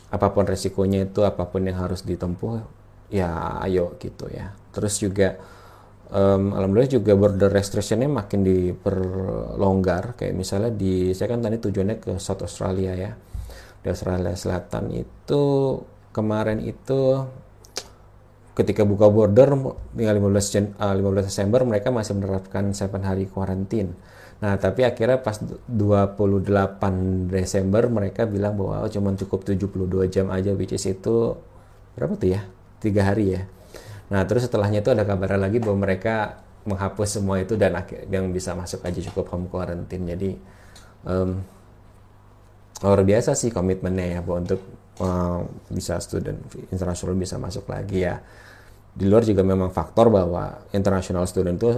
apa 0.06 0.26
pun 0.30 0.47
resikonya 0.47 1.06
itu 1.09 1.26
apa 1.26 1.47
pun 1.50 1.66
yang 1.66 1.78
harus 1.83 2.02
ditempuh 2.02 2.62
ya 3.11 3.62
ayo 3.66 3.95
gitu 4.02 4.26
ya. 4.30 4.50
Terus 4.75 4.99
juga 4.99 5.38
um, 6.11 6.52
alhamdulillah 6.54 6.92
juga 7.00 7.12
border 7.14 7.50
restrictionnya 7.50 8.11
makin 8.11 8.42
diperlonggar. 8.42 10.18
Kayak 10.18 10.35
misalnya 10.35 10.71
di 10.75 11.14
saya 11.14 11.35
kan 11.35 11.40
tadi 11.42 11.62
tujuannya 11.62 11.97
ke 12.02 12.12
South 12.18 12.42
Australia 12.42 12.92
ya. 12.99 13.12
Di 13.83 13.87
Australia 13.87 14.35
Selatan 14.35 14.90
itu 14.90 15.42
kemarin 16.11 16.59
itu 16.66 17.23
ketika 18.57 18.89
buka 18.89 19.13
border 19.13 19.53
tinggal 19.93 20.17
15 20.17 20.53
Jan, 20.53 20.65
uh, 20.81 20.97
15 20.97 21.29
Desember 21.29 21.61
mereka 21.69 21.93
masih 21.93 22.17
menerapkan 22.17 22.73
7 22.73 22.89
hari 23.05 23.29
kuarantin. 23.29 23.93
Nah, 24.41 24.57
tapi 24.57 24.85
akhirnya 24.85 25.21
pas 25.21 25.41
28 25.69 27.29
Desember 27.29 27.89
mereka 27.89 28.25
bilang 28.25 28.57
bahwa 28.57 28.85
oh, 28.85 28.91
cuma 28.93 29.13
cukup 29.13 29.45
72 29.45 30.09
jam 30.13 30.29
aja 30.33 30.57
which 30.57 30.73
is 30.73 30.85
itu 30.89 31.37
berapa 31.97 32.17
tuh 32.17 32.33
ya? 32.33 32.41
Tiga 32.81 33.13
hari 33.13 33.37
ya. 33.37 33.43
Nah, 34.09 34.25
terus 34.25 34.49
setelahnya 34.49 34.81
itu 34.81 34.93
ada 34.93 35.05
kabar 35.05 35.37
lagi 35.37 35.61
bahwa 35.61 35.85
mereka 35.89 36.41
menghapus 36.69 37.21
semua 37.21 37.41
itu 37.41 37.57
dan 37.61 37.77
yang 38.09 38.33
bisa 38.33 38.57
masuk 38.57 38.85
aja 38.85 39.01
cukup 39.13 39.33
home 39.33 39.49
quarantine. 39.49 40.05
Jadi 40.05 40.31
um, 41.05 41.41
luar 42.85 43.01
biasa 43.05 43.33
sih 43.33 43.49
komitmennya 43.49 44.17
ya 44.17 44.21
bahwa 44.21 44.45
untuk 44.45 44.61
uh, 45.01 45.45
bisa 45.73 45.97
student 46.01 46.41
internasional 46.69 47.17
bisa 47.17 47.41
masuk 47.41 47.65
lagi 47.73 48.05
ya 48.05 48.21
di 48.97 49.05
luar 49.05 49.29
juga 49.29 49.45
memang 49.45 49.69
faktor 49.69 50.09
bahwa 50.09 50.65
international 50.73 51.29
student 51.29 51.61
itu 51.61 51.76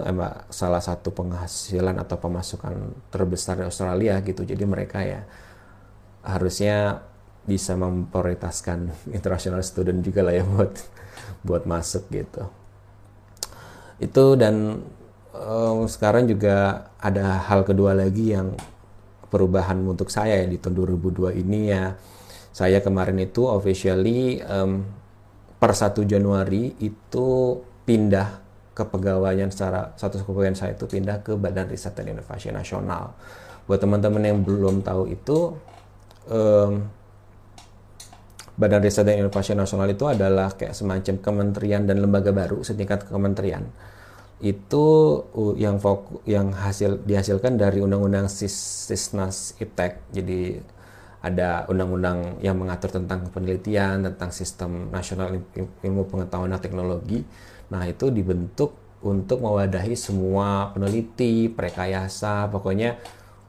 salah 0.55 0.79
satu 0.79 1.11
penghasilan 1.11 1.99
atau 1.99 2.15
pemasukan 2.15 2.95
terbesar 3.11 3.59
di 3.59 3.67
Australia 3.67 4.23
gitu. 4.23 4.47
Jadi 4.47 4.63
mereka 4.63 5.03
ya 5.03 5.27
harusnya 6.23 7.03
bisa 7.43 7.75
memprioritaskan 7.75 8.95
international 9.19 9.67
student 9.67 9.99
juga 10.07 10.23
lah 10.23 10.39
ya 10.39 10.47
buat 10.47 10.79
buat 11.43 11.67
masuk 11.67 12.07
gitu. 12.15 12.47
Itu 13.99 14.39
dan 14.39 14.79
um, 15.35 15.91
sekarang 15.91 16.31
juga 16.31 16.87
ada 17.03 17.43
hal 17.51 17.67
kedua 17.67 17.99
lagi 17.99 18.31
yang 18.31 18.55
perubahan 19.27 19.83
untuk 19.83 20.07
saya 20.07 20.39
ya 20.39 20.47
di 20.47 20.55
tahun 20.63 21.03
2002 21.03 21.35
ini 21.35 21.75
ya 21.75 21.99
saya 22.55 22.79
kemarin 22.79 23.19
itu 23.19 23.43
officially 23.43 24.39
um, 24.47 24.87
per 25.59 25.75
1 25.75 26.07
Januari 26.07 26.79
itu 26.79 27.59
pindah 27.83 28.47
kepegawaian 28.79 29.51
secara 29.51 29.91
satu 29.99 30.23
kepegawaian 30.23 30.55
saya 30.55 30.79
itu 30.79 30.87
pindah 30.87 31.27
ke 31.27 31.35
Badan 31.35 31.67
Riset 31.67 31.99
dan 31.99 32.15
Inovasi 32.15 32.55
Nasional. 32.55 33.11
Buat 33.67 33.83
teman-teman 33.83 34.23
yang 34.23 34.39
belum 34.47 34.87
tahu 34.87 35.11
itu 35.11 35.59
um, 36.31 36.87
Badan 38.55 38.83
Riset 38.83 39.03
dan 39.03 39.19
Inovasi 39.19 39.59
Nasional 39.59 39.91
itu 39.91 40.07
adalah 40.07 40.55
kayak 40.55 40.79
semacam 40.79 41.15
kementerian 41.19 41.83
dan 41.83 41.99
lembaga 41.99 42.31
baru 42.31 42.63
setingkat 42.63 43.11
kementerian 43.11 43.67
itu 44.39 44.87
yang 45.59 45.83
fokus 45.83 46.23
yang 46.23 46.55
hasil 46.55 47.03
dihasilkan 47.03 47.59
dari 47.59 47.83
undang-undang 47.83 48.31
Sisnas 48.31 49.59
Iptek. 49.59 49.99
Jadi 50.15 50.63
ada 51.19 51.67
undang-undang 51.67 52.39
yang 52.39 52.55
mengatur 52.55 52.95
tentang 52.95 53.27
penelitian, 53.35 54.07
tentang 54.07 54.31
sistem 54.31 54.87
nasional 54.95 55.35
ilmu 55.83 56.07
pengetahuan 56.07 56.55
dan 56.55 56.63
teknologi. 56.63 57.27
Nah, 57.75 57.83
itu 57.91 58.09
dibentuk 58.15 58.79
untuk 59.03 59.43
mewadahi 59.43 59.95
semua 59.95 60.71
peneliti, 60.75 61.51
prekayasa, 61.51 62.51
pokoknya 62.51 62.99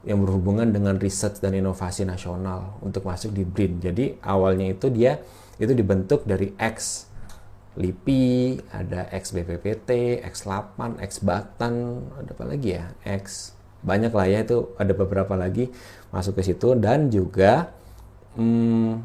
yang 0.06 0.24
berhubungan 0.24 0.72
dengan 0.72 0.96
riset 0.96 1.38
dan 1.44 1.52
inovasi 1.52 2.08
nasional 2.08 2.80
untuk 2.80 3.04
masuk 3.04 3.36
di 3.36 3.44
BRIN. 3.44 3.78
Jadi 3.82 4.16
awalnya 4.24 4.72
itu 4.72 4.88
dia 4.88 5.20
itu 5.60 5.76
dibentuk 5.76 6.24
dari 6.24 6.56
X 6.56 7.06
LIPI, 7.76 8.58
ada 8.74 9.06
X 9.14 9.30
BPPT, 9.30 10.20
X8, 10.26 10.98
X 10.98 11.22
Batan, 11.22 12.02
ada 12.18 12.32
apa 12.34 12.44
lagi 12.48 12.74
ya? 12.74 12.90
X 13.06 13.54
banyak 13.80 14.12
lah 14.12 14.26
ya 14.28 14.44
itu 14.44 14.76
ada 14.76 14.92
beberapa 14.92 15.34
lagi 15.34 15.72
masuk 16.12 16.40
ke 16.40 16.52
situ 16.52 16.76
dan 16.76 17.08
juga 17.08 17.72
hmm, 18.36 19.00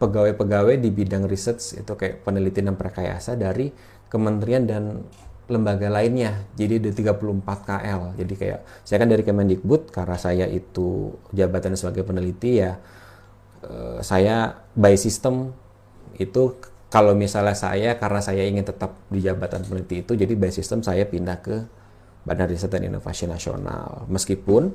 pegawai-pegawai 0.00 0.80
di 0.80 0.88
bidang 0.88 1.28
research 1.28 1.76
itu 1.76 1.92
kayak 1.92 2.24
penelitian 2.24 2.72
dan 2.72 2.76
prekayasa 2.78 3.36
dari 3.36 3.68
kementerian 4.08 4.64
dan 4.64 5.04
lembaga 5.50 5.90
lainnya. 5.90 6.46
Jadi 6.54 6.78
ada 6.78 6.90
34 6.94 7.42
KL. 7.42 8.00
Jadi 8.22 8.34
kayak 8.38 8.60
saya 8.86 8.96
kan 9.02 9.08
dari 9.10 9.26
Kemendikbud 9.26 9.90
karena 9.90 10.16
saya 10.16 10.46
itu 10.46 11.18
jabatan 11.34 11.74
sebagai 11.74 12.06
peneliti 12.06 12.62
ya 12.62 12.78
eh, 13.66 13.98
saya 14.00 14.62
by 14.78 14.94
system 14.94 15.50
itu 16.16 16.54
kalau 16.90 17.14
misalnya 17.14 17.54
saya 17.54 17.98
karena 17.98 18.20
saya 18.22 18.46
ingin 18.46 18.66
tetap 18.66 18.98
di 19.10 19.22
jabatan 19.22 19.62
peneliti 19.62 20.02
itu 20.02 20.12
jadi 20.14 20.32
by 20.34 20.50
system 20.50 20.82
saya 20.82 21.06
pindah 21.06 21.38
ke 21.38 21.56
Badan 22.24 22.48
Riset 22.50 22.70
dan 22.72 22.84
Inovasi 22.84 23.24
Nasional. 23.26 24.06
Meskipun 24.08 24.72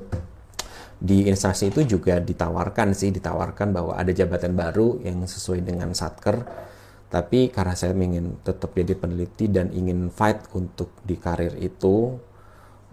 di 0.96 1.28
instansi 1.28 1.68
itu 1.68 1.98
juga 1.98 2.16
ditawarkan 2.18 2.96
sih 2.96 3.12
ditawarkan 3.12 3.68
bahwa 3.74 3.92
ada 4.00 4.10
jabatan 4.16 4.56
baru 4.56 4.96
yang 5.04 5.28
sesuai 5.28 5.60
dengan 5.60 5.92
satker 5.92 6.40
tapi 7.06 7.52
karena 7.52 7.76
saya 7.76 7.94
ingin 7.94 8.42
tetap 8.42 8.74
jadi 8.74 8.96
peneliti 8.98 9.46
dan 9.46 9.70
ingin 9.70 10.10
fight 10.10 10.50
untuk 10.58 10.96
di 11.06 11.14
karir 11.20 11.54
itu 11.60 12.18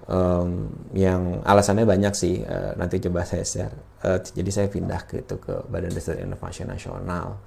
um, 0.06 0.70
yang 0.94 1.42
alasannya 1.42 1.88
banyak 1.88 2.14
sih 2.14 2.46
uh, 2.46 2.78
nanti 2.78 3.02
coba 3.02 3.26
saya 3.26 3.42
share. 3.42 3.76
Uh, 4.04 4.20
jadi 4.22 4.50
saya 4.54 4.68
pindah 4.70 5.02
ke 5.10 5.26
itu 5.26 5.36
ke 5.42 5.66
Badan 5.66 5.92
Riset 5.92 6.22
dan 6.22 6.30
Inovasi 6.30 6.62
Nasional. 6.68 7.42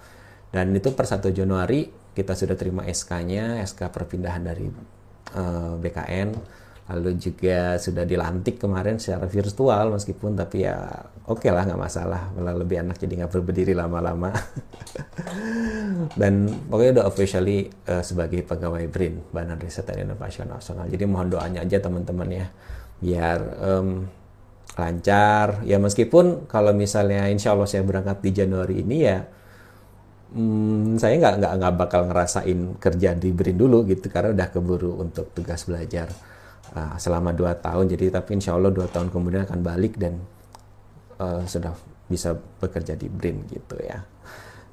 Dan 0.50 0.72
itu 0.72 0.90
per 0.94 1.06
1 1.06 1.30
Januari 1.30 1.86
kita 2.16 2.32
sudah 2.32 2.56
terima 2.56 2.82
SK-nya, 2.88 3.60
SK 3.60 3.92
perpindahan 3.92 4.40
dari 4.40 4.66
uh, 4.66 4.72
eh, 5.36 5.74
BKN. 5.84 6.28
Lalu 6.86 7.18
juga 7.18 7.74
sudah 7.82 8.06
dilantik 8.06 8.62
kemarin 8.62 9.02
secara 9.02 9.26
virtual 9.26 9.98
meskipun 9.98 10.38
tapi 10.38 10.62
ya 10.62 10.86
oke 11.26 11.42
okay 11.42 11.50
lah 11.50 11.66
nggak 11.66 11.82
masalah. 11.82 12.30
Malah 12.38 12.54
lebih 12.54 12.86
enak 12.86 12.96
jadi 12.96 13.26
nggak 13.26 13.42
berdiri 13.42 13.74
lama-lama. 13.74 14.30
Dan 16.20 16.46
pokoknya 16.70 17.02
udah 17.02 17.06
officially 17.10 17.66
uh, 17.90 18.06
sebagai 18.06 18.46
pegawai 18.46 18.86
BRIN 18.86 19.34
Badan 19.34 19.58
Riset 19.58 19.82
dan 19.82 20.06
Inovasi 20.06 20.46
Nasional. 20.46 20.86
Jadi 20.86 21.04
mohon 21.10 21.26
doanya 21.26 21.66
aja 21.66 21.82
teman-teman 21.82 22.28
ya 22.30 22.46
biar 23.02 23.38
um, 23.66 24.06
lancar. 24.78 25.66
Ya 25.66 25.82
meskipun 25.82 26.46
kalau 26.46 26.70
misalnya 26.70 27.26
insya 27.26 27.58
Allah 27.58 27.66
saya 27.66 27.82
berangkat 27.82 28.22
di 28.22 28.30
Januari 28.30 28.86
ini 28.86 28.98
ya 29.02 29.26
hmm, 30.36 31.00
saya 31.00 31.16
nggak 31.18 31.34
nggak 31.40 31.52
nggak 31.58 31.74
bakal 31.80 32.00
ngerasain 32.10 32.58
kerja 32.76 33.14
di 33.14 33.30
Brin 33.32 33.56
dulu 33.56 33.86
gitu 33.86 34.12
karena 34.12 34.36
udah 34.36 34.48
keburu 34.52 35.00
untuk 35.00 35.30
tugas 35.32 35.64
belajar 35.64 36.10
uh, 36.74 36.96
selama 36.98 37.30
dua 37.36 37.54
tahun. 37.54 37.92
Jadi 37.92 38.10
tapi 38.10 38.40
insya 38.40 38.56
Allah 38.56 38.72
dua 38.72 38.90
tahun 38.90 39.12
kemudian 39.12 39.46
akan 39.46 39.60
balik 39.62 40.00
dan 40.00 40.18
uh, 41.20 41.44
sudah 41.46 41.76
bisa 42.06 42.34
bekerja 42.58 42.98
di 42.98 43.06
Brin 43.06 43.46
gitu 43.50 43.76
ya. 43.78 44.02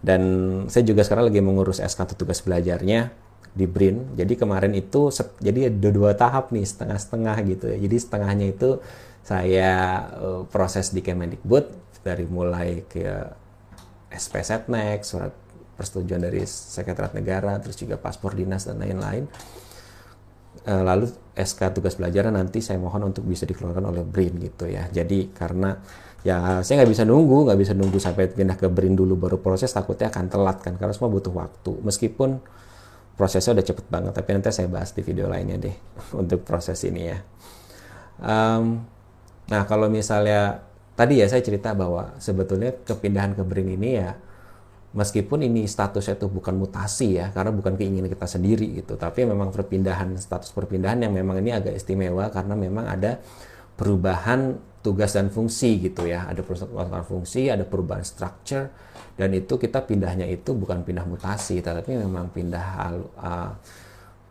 Dan 0.04 0.22
saya 0.68 0.84
juga 0.84 1.06
sekarang 1.06 1.32
lagi 1.32 1.40
mengurus 1.40 1.80
SK 1.80 2.18
tugas 2.18 2.42
belajarnya 2.42 3.14
di 3.54 3.66
Brin. 3.70 4.18
Jadi 4.18 4.34
kemarin 4.36 4.74
itu 4.74 5.14
jadi 5.40 5.70
ada 5.70 5.90
dua 5.94 6.18
tahap 6.18 6.50
nih 6.50 6.66
setengah-setengah 6.66 7.36
gitu 7.48 7.66
ya. 7.70 7.78
Jadi 7.78 7.96
setengahnya 8.02 8.48
itu 8.52 8.82
saya 9.24 9.72
uh, 10.20 10.44
proses 10.50 10.92
di 10.92 11.00
Kemendikbud 11.00 11.66
dari 12.04 12.28
mulai 12.28 12.84
ke 12.84 13.08
SP 14.12 14.44
Setnek, 14.44 15.08
surat 15.08 15.32
persetujuan 15.74 16.22
dari 16.22 16.46
sekretariat 16.46 17.16
negara, 17.18 17.58
terus 17.58 17.80
juga 17.80 17.98
paspor 17.98 18.38
dinas 18.38 18.68
dan 18.68 18.78
lain-lain. 18.78 19.26
Eh, 20.64 20.84
lalu 20.86 21.10
SK 21.34 21.76
tugas 21.76 22.00
belajar 22.00 22.30
nanti 22.32 22.64
saya 22.64 22.80
mohon 22.80 23.12
untuk 23.12 23.28
bisa 23.28 23.44
dikeluarkan 23.44 23.84
oleh 23.90 24.06
BRIN 24.08 24.40
gitu 24.40 24.70
ya. 24.70 24.88
Jadi 24.88 25.34
karena 25.36 25.76
ya 26.24 26.64
saya 26.64 26.80
nggak 26.84 26.92
bisa 26.94 27.04
nunggu, 27.04 27.52
nggak 27.52 27.60
bisa 27.60 27.74
nunggu 27.76 28.00
sampai 28.00 28.32
pindah 28.32 28.56
ke 28.56 28.72
BRIN 28.72 28.96
dulu 28.96 29.20
baru 29.20 29.42
proses, 29.44 29.74
takutnya 29.76 30.08
akan 30.08 30.32
telat 30.32 30.64
kan 30.64 30.80
karena 30.80 30.94
semua 30.96 31.12
butuh 31.12 31.36
waktu. 31.36 31.84
Meskipun 31.84 32.40
prosesnya 33.20 33.60
udah 33.60 33.66
cepet 33.66 33.86
banget, 33.92 34.14
tapi 34.16 34.30
nanti 34.32 34.56
saya 34.56 34.72
bahas 34.72 34.96
di 34.96 35.02
video 35.04 35.28
lainnya 35.28 35.60
deh 35.60 35.76
untuk 36.22 36.48
proses 36.48 36.80
ini 36.88 37.12
ya. 37.12 37.18
Um, 38.24 38.88
nah 39.52 39.68
kalau 39.68 39.92
misalnya 39.92 40.64
tadi 40.96 41.20
ya 41.20 41.28
saya 41.28 41.44
cerita 41.44 41.76
bahwa 41.76 42.16
sebetulnya 42.24 42.72
kepindahan 42.88 43.36
ke 43.36 43.44
BRIN 43.44 43.76
ini 43.76 44.00
ya 44.00 44.16
meskipun 44.94 45.42
ini 45.50 45.66
statusnya 45.66 46.22
itu 46.22 46.30
bukan 46.30 46.54
mutasi 46.54 47.18
ya 47.18 47.34
karena 47.34 47.50
bukan 47.50 47.74
keinginan 47.76 48.08
kita 48.08 48.30
sendiri 48.30 48.82
gitu. 48.82 48.96
Tapi 48.96 49.26
memang 49.26 49.50
perpindahan 49.50 50.16
status 50.22 50.54
perpindahan 50.54 51.02
yang 51.02 51.14
memang 51.14 51.42
ini 51.42 51.52
agak 51.52 51.74
istimewa 51.74 52.30
karena 52.30 52.54
memang 52.54 52.86
ada 52.86 53.18
perubahan 53.74 54.54
tugas 54.86 55.18
dan 55.18 55.34
fungsi 55.34 55.82
gitu 55.82 56.06
ya. 56.06 56.30
Ada 56.30 56.46
perubahan 56.46 57.06
fungsi 57.06 57.50
ada 57.50 57.66
perubahan 57.66 58.06
structure 58.06 58.70
dan 59.18 59.34
itu 59.34 59.58
kita 59.58 59.82
pindahnya 59.82 60.30
itu 60.30 60.54
bukan 60.54 60.86
pindah 60.86 61.06
mutasi 61.06 61.62
tetapi 61.62 61.98
memang 61.98 62.30
pindah 62.30 62.66
uh, 63.18 63.52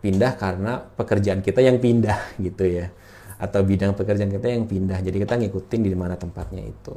pindah 0.03 0.35
karena 0.35 0.79
pekerjaan 0.79 1.39
kita 1.43 1.59
yang 1.59 1.77
pindah 1.77 2.19
gitu 2.47 2.63
ya. 2.63 2.87
Atau 3.35 3.67
bidang 3.67 3.91
pekerjaan 3.91 4.31
kita 4.31 4.47
yang 4.47 4.63
pindah. 4.63 5.03
Jadi 5.03 5.19
kita 5.19 5.35
ngikutin 5.35 5.81
di 5.83 5.91
mana 5.91 6.15
tempatnya 6.15 6.63
itu 6.63 6.95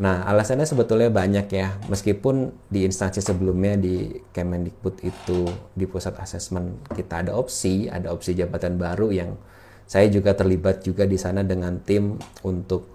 Nah, 0.00 0.24
alasannya 0.24 0.64
sebetulnya 0.64 1.12
banyak 1.12 1.46
ya. 1.52 1.76
Meskipun 1.92 2.48
di 2.72 2.88
instansi 2.88 3.20
sebelumnya 3.20 3.76
di 3.76 4.08
Kemendikbud 4.32 5.04
itu 5.04 5.44
di 5.76 5.84
pusat 5.84 6.16
asesmen 6.16 6.80
kita 6.96 7.20
ada 7.20 7.36
opsi, 7.36 7.92
ada 7.92 8.08
opsi 8.08 8.32
jabatan 8.32 8.80
baru 8.80 9.12
yang 9.12 9.36
saya 9.84 10.08
juga 10.08 10.32
terlibat 10.32 10.80
juga 10.80 11.04
di 11.04 11.20
sana 11.20 11.44
dengan 11.44 11.76
tim 11.84 12.16
untuk 12.40 12.88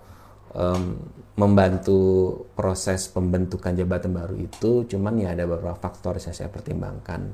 um, 0.58 0.98
membantu 1.38 2.34
proses 2.58 3.06
pembentukan 3.13 3.77
jabatan 3.77 4.18
baru 4.18 4.34
itu. 4.34 4.89
Cuman 4.89 5.22
ya 5.22 5.38
ada 5.38 5.46
beberapa 5.46 5.77
faktor 5.77 6.18
yang 6.18 6.34
saya 6.34 6.50
pertimbangkan. 6.50 7.30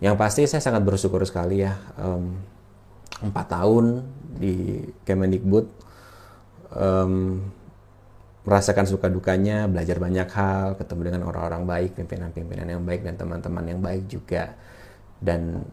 Yang 0.00 0.14
pasti 0.16 0.40
saya 0.48 0.64
sangat 0.64 0.88
bersyukur 0.88 1.20
sekali 1.28 1.60
ya. 1.60 1.76
Um, 2.00 2.40
tahun 3.28 4.08
di 4.40 4.88
Kemendikbud. 5.04 5.68
Um, 6.72 7.44
merasakan 8.44 8.84
suka 8.84 9.08
dukanya, 9.08 9.64
belajar 9.64 9.96
banyak 9.96 10.28
hal, 10.28 10.76
ketemu 10.76 11.00
dengan 11.08 11.22
orang-orang 11.32 11.64
baik, 11.64 11.90
pimpinan-pimpinan 11.96 12.68
yang 12.76 12.84
baik 12.84 13.00
dan 13.00 13.16
teman-teman 13.16 13.64
yang 13.64 13.80
baik 13.80 14.04
juga. 14.04 14.52
Dan 15.16 15.64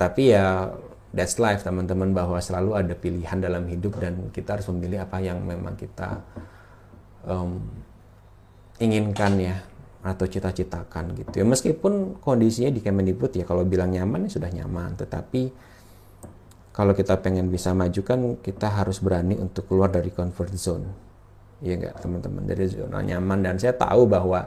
tapi 0.00 0.32
ya 0.32 0.72
that's 1.12 1.36
life 1.36 1.60
teman-teman 1.60 2.16
bahwa 2.16 2.40
selalu 2.40 2.80
ada 2.80 2.94
pilihan 2.96 3.36
dalam 3.36 3.68
hidup 3.68 4.00
dan 4.00 4.32
kita 4.32 4.56
harus 4.56 4.72
memilih 4.72 5.04
apa 5.04 5.20
yang 5.20 5.44
memang 5.44 5.76
kita 5.76 6.24
um, 7.28 7.60
inginkan 8.80 9.36
ya 9.36 9.56
atau 10.00 10.24
cita-citakan 10.24 11.12
gitu. 11.12 11.42
Ya 11.42 11.44
meskipun 11.44 12.16
kondisinya 12.24 12.72
di 12.72 12.80
Kemendikbud 12.80 13.36
ya 13.36 13.44
kalau 13.44 13.68
bilang 13.68 13.92
nyaman 13.92 14.24
ya 14.24 14.40
sudah 14.40 14.48
nyaman. 14.48 14.96
Tetapi 14.96 15.52
kalau 16.72 16.96
kita 16.96 17.20
pengen 17.20 17.52
bisa 17.52 17.76
maju 17.76 18.00
kan 18.00 18.20
kita 18.40 18.80
harus 18.80 18.96
berani 19.04 19.36
untuk 19.36 19.68
keluar 19.68 19.92
dari 19.92 20.08
comfort 20.08 20.56
zone 20.56 21.07
ya 21.62 21.74
enggak 21.74 21.98
teman-teman? 21.98 22.42
Dari 22.46 22.64
zona 22.70 23.02
nyaman 23.02 23.38
dan 23.42 23.54
saya 23.58 23.74
tahu 23.74 24.06
bahwa 24.06 24.46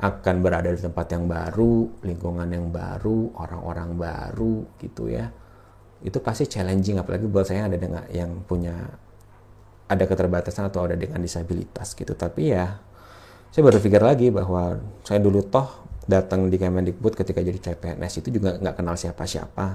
akan 0.00 0.36
berada 0.40 0.72
di 0.72 0.80
tempat 0.80 1.12
yang 1.12 1.28
baru, 1.28 2.00
lingkungan 2.00 2.48
yang 2.48 2.72
baru, 2.72 3.36
orang-orang 3.36 4.00
baru 4.00 4.64
gitu 4.80 5.12
ya. 5.12 5.28
Itu 6.00 6.24
pasti 6.24 6.48
challenging 6.48 6.96
apalagi 6.96 7.28
buat 7.28 7.44
saya 7.44 7.64
yang 7.64 7.68
ada 7.68 7.78
dengan 7.78 8.02
yang 8.08 8.30
punya 8.48 8.72
ada 9.90 10.04
keterbatasan 10.08 10.72
atau 10.72 10.88
ada 10.88 10.96
dengan 10.96 11.20
disabilitas 11.20 11.92
gitu. 11.92 12.16
Tapi 12.16 12.56
ya 12.56 12.80
saya 13.52 13.62
baru 13.66 13.76
pikir 13.76 14.00
lagi 14.00 14.32
bahwa 14.32 14.80
saya 15.04 15.20
dulu 15.20 15.44
toh 15.44 15.68
datang 16.08 16.48
di 16.48 16.56
Kemendikbud 16.56 17.12
ketika 17.12 17.44
jadi 17.44 17.60
CPNS 17.60 18.24
itu 18.24 18.40
juga 18.40 18.56
nggak 18.56 18.80
kenal 18.80 18.96
siapa-siapa. 18.96 19.66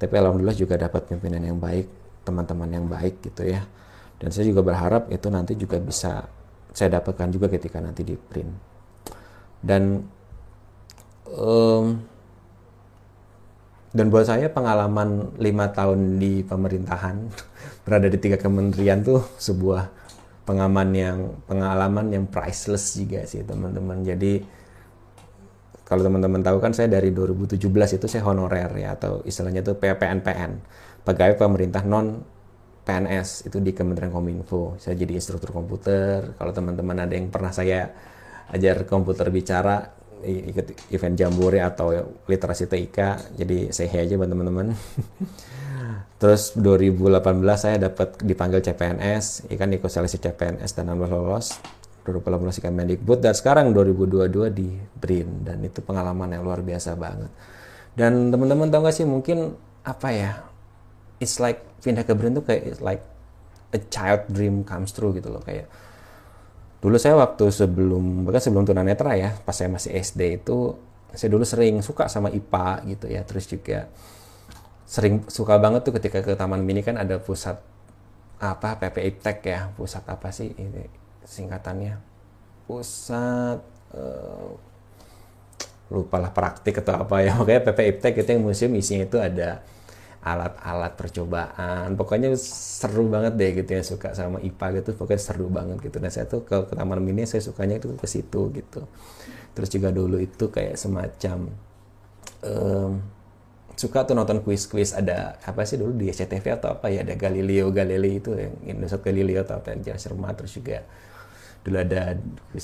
Tapi 0.00 0.14
alhamdulillah 0.16 0.56
juga 0.56 0.80
dapat 0.80 1.12
pimpinan 1.12 1.44
yang 1.44 1.60
baik 1.60 1.90
teman-teman 2.24 2.68
yang 2.72 2.86
baik 2.88 3.20
gitu 3.20 3.44
ya 3.44 3.68
dan 4.18 4.28
saya 4.34 4.50
juga 4.50 4.66
berharap 4.66 5.10
itu 5.14 5.26
nanti 5.30 5.54
juga 5.54 5.78
bisa 5.78 6.26
saya 6.74 6.98
dapatkan 6.98 7.30
juga 7.30 7.46
ketika 7.50 7.78
nanti 7.78 8.02
di 8.02 8.14
print. 8.14 8.52
Dan 9.58 10.02
um, 11.30 11.86
dan 13.90 14.06
buat 14.12 14.28
saya 14.28 14.52
pengalaman 14.52 15.38
lima 15.40 15.70
tahun 15.72 16.20
di 16.22 16.42
pemerintahan 16.44 17.16
berada 17.86 18.06
di 18.06 18.18
tiga 18.20 18.36
kementerian 18.36 19.02
tuh 19.02 19.22
sebuah 19.38 19.90
pengalaman 20.44 20.88
yang 20.94 21.18
pengalaman 21.46 22.06
yang 22.14 22.24
priceless 22.26 22.98
juga 22.98 23.24
sih 23.24 23.42
teman-teman. 23.42 24.02
Jadi 24.06 24.42
kalau 25.88 26.04
teman-teman 26.04 26.44
tahu 26.44 26.60
kan 26.60 26.76
saya 26.76 26.90
dari 26.90 27.14
2017 27.14 27.56
itu 27.96 28.06
saya 28.06 28.22
honorer 28.28 28.68
ya 28.76 28.92
atau 28.92 29.24
istilahnya 29.24 29.64
itu 29.64 29.72
PPNPN 29.72 30.52
pegawai 31.08 31.40
pemerintah 31.40 31.80
non 31.88 32.20
PNS 32.88 33.52
itu 33.52 33.60
di 33.60 33.76
Kementerian 33.76 34.08
Kominfo. 34.08 34.80
Saya 34.80 34.96
jadi 34.96 35.12
instruktur 35.12 35.52
komputer. 35.52 36.32
Kalau 36.40 36.52
teman-teman 36.56 37.04
ada 37.04 37.12
yang 37.12 37.28
pernah 37.28 37.52
saya 37.52 37.92
ajar 38.48 38.88
komputer 38.88 39.28
bicara 39.28 39.92
ikut 40.24 40.90
event 40.90 41.14
jambore 41.14 41.62
atau 41.62 41.94
literasi 42.26 42.66
TIK 42.66 42.98
jadi 43.38 43.70
saya 43.70 44.02
aja 44.02 44.16
buat 44.16 44.26
teman-teman. 44.32 44.72
Terus 46.20 46.58
2018 46.58 47.22
saya 47.54 47.76
dapat 47.78 48.18
dipanggil 48.24 48.58
CPNS 48.58 49.46
ikan 49.54 49.70
ikut 49.70 49.86
seleksi 49.86 50.18
CPNS 50.18 50.74
dan 50.74 50.90
nambah 50.90 51.12
lolos. 51.12 51.60
2018 52.08 52.56
di 52.56 52.62
Kemendikbud 52.64 53.20
dan 53.20 53.36
sekarang 53.36 53.76
2022 53.76 54.48
di 54.48 54.80
BRIN. 54.96 55.44
Dan 55.44 55.60
itu 55.60 55.84
pengalaman 55.84 56.32
yang 56.32 56.42
luar 56.42 56.64
biasa 56.64 56.96
banget. 56.96 57.28
Dan 57.92 58.32
teman-teman 58.32 58.72
tahu 58.72 58.88
gak 58.88 58.96
sih 58.96 59.04
mungkin 59.04 59.54
apa 59.84 60.08
ya 60.10 60.32
it's 61.18 61.38
like 61.42 61.62
pindah 61.82 62.02
ke 62.06 62.14
BRIN 62.14 62.38
tuh 62.38 62.46
kayak 62.46 62.62
it's 62.66 62.82
like 62.82 63.02
a 63.74 63.80
child 63.92 64.24
dream 64.32 64.64
comes 64.64 64.94
true 64.94 65.12
gitu 65.14 65.28
loh. 65.28 65.42
Kayak 65.44 65.68
dulu 66.78 66.94
saya 66.96 67.18
waktu 67.18 67.50
sebelum 67.50 68.22
bahkan 68.22 68.42
sebelum 68.42 68.62
tunanetra 68.62 69.18
ya 69.18 69.34
pas 69.42 69.54
saya 69.54 69.66
masih 69.66 69.98
SD 69.98 70.42
itu 70.42 70.78
saya 71.10 71.26
dulu 71.34 71.42
sering 71.42 71.82
suka 71.82 72.06
sama 72.06 72.30
IPA 72.30 72.68
gitu 72.96 73.06
ya. 73.10 73.20
Terus 73.26 73.44
juga 73.50 73.90
sering 74.88 75.26
suka 75.28 75.60
banget 75.60 75.84
tuh 75.84 75.92
ketika 76.00 76.24
ke 76.24 76.32
Taman 76.32 76.64
Mini 76.64 76.80
kan 76.80 76.96
ada 76.96 77.20
pusat 77.20 77.60
apa 78.38 78.78
PP 78.78 78.96
Iptek 79.14 79.38
ya. 79.44 79.60
Pusat 79.74 80.04
apa 80.06 80.28
sih 80.30 80.54
ini 80.54 80.86
singkatannya? 81.26 81.98
Pusat 82.64 83.58
uh, 83.92 84.50
lupalah 85.88 86.30
praktik 86.32 86.80
atau 86.80 87.04
apa 87.04 87.20
ya. 87.24 87.36
Makanya 87.36 87.72
PP 87.72 87.78
Iptek 87.96 88.14
itu 88.22 88.28
yang 88.32 88.42
museum 88.44 88.72
isinya 88.76 89.04
itu 89.04 89.18
ada 89.18 89.60
alat-alat 90.22 90.92
percobaan. 90.98 91.94
Pokoknya 91.94 92.34
seru 92.38 93.06
banget 93.08 93.38
deh 93.38 93.50
gitu 93.62 93.70
ya 93.78 93.82
suka 93.86 94.12
sama 94.12 94.42
IPA 94.42 94.82
gitu 94.82 94.90
pokoknya 94.98 95.22
seru 95.22 95.46
banget 95.50 95.78
gitu. 95.82 95.96
Dan 96.02 96.10
saya 96.10 96.26
tuh 96.26 96.42
ke, 96.42 96.68
ke 96.68 96.74
taman 96.74 96.98
mini 97.02 97.24
saya 97.24 97.42
sukanya 97.42 97.78
itu 97.78 97.94
ke 97.94 98.06
situ 98.10 98.40
gitu. 98.54 98.80
Terus 99.54 99.68
juga 99.70 99.88
dulu 99.94 100.18
itu 100.22 100.50
kayak 100.50 100.78
semacam 100.78 101.50
um, 102.42 102.92
suka 103.78 104.02
tuh 104.02 104.18
nonton 104.18 104.42
kuis-kuis 104.42 104.90
ada 104.90 105.38
apa 105.46 105.62
sih 105.62 105.78
dulu 105.78 105.94
di 105.94 106.10
SCTV 106.10 106.58
atau 106.58 106.74
apa 106.74 106.90
ya 106.90 107.06
ada 107.06 107.14
Galileo 107.14 107.70
Galilei 107.70 108.18
itu 108.18 108.34
yang 108.34 108.54
Indonesia 108.66 108.98
Galileo 108.98 109.46
atau 109.46 109.62
apa 109.62 109.70
yang 109.70 109.86
jelas 109.86 110.02
rumah 110.10 110.34
terus 110.34 110.50
juga 110.58 110.82
dulu 111.62 111.78
ada 111.78 112.16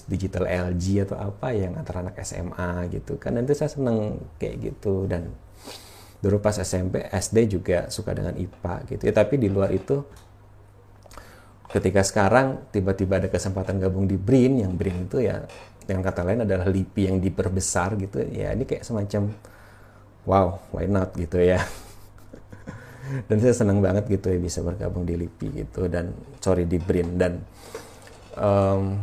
digital 0.09 0.49
LG 0.49 1.07
atau 1.11 1.17
apa 1.19 1.53
yang 1.53 1.77
antara 1.77 2.01
anak 2.01 2.19
SMA 2.23 2.89
gitu 2.95 3.21
kan. 3.21 3.37
Nanti 3.37 3.53
saya 3.53 3.71
seneng 3.71 4.23
kayak 4.39 4.57
gitu. 4.73 5.05
Dan 5.05 5.35
dulu 6.25 6.41
pas 6.41 6.57
SMP 6.57 7.05
SD 7.13 7.61
juga 7.61 7.93
suka 7.93 8.17
dengan 8.17 8.33
IPA 8.33 8.75
gitu 8.89 9.03
ya. 9.05 9.13
Tapi 9.13 9.37
di 9.37 9.53
luar 9.53 9.69
itu 9.77 10.01
ketika 11.69 12.01
sekarang 12.01 12.73
tiba-tiba 12.73 13.21
ada 13.21 13.29
kesempatan 13.29 13.77
gabung 13.77 14.09
di 14.09 14.17
BRIN 14.17 14.65
yang 14.65 14.73
BRIN 14.73 15.05
itu 15.05 15.21
ya 15.21 15.45
yang 15.85 16.01
kata 16.01 16.25
lain 16.25 16.49
adalah 16.49 16.65
LIPI 16.65 17.13
yang 17.13 17.19
diperbesar 17.21 18.01
gitu 18.01 18.25
ya 18.25 18.57
ini 18.57 18.65
kayak 18.65 18.89
semacam 18.89 19.37
wow 20.25 20.57
why 20.73 20.89
not 20.89 21.13
gitu 21.13 21.37
ya. 21.45 21.61
Dan 23.29 23.37
saya 23.37 23.53
senang 23.53 23.85
banget 23.85 24.09
gitu 24.09 24.33
ya 24.33 24.41
bisa 24.41 24.65
bergabung 24.65 25.05
di 25.05 25.13
LIPI 25.13 25.47
gitu 25.61 25.93
dan 25.93 26.17
sorry 26.41 26.65
di 26.65 26.81
BRIN. 26.81 27.21
Dan 27.21 27.37
um, 28.41 28.97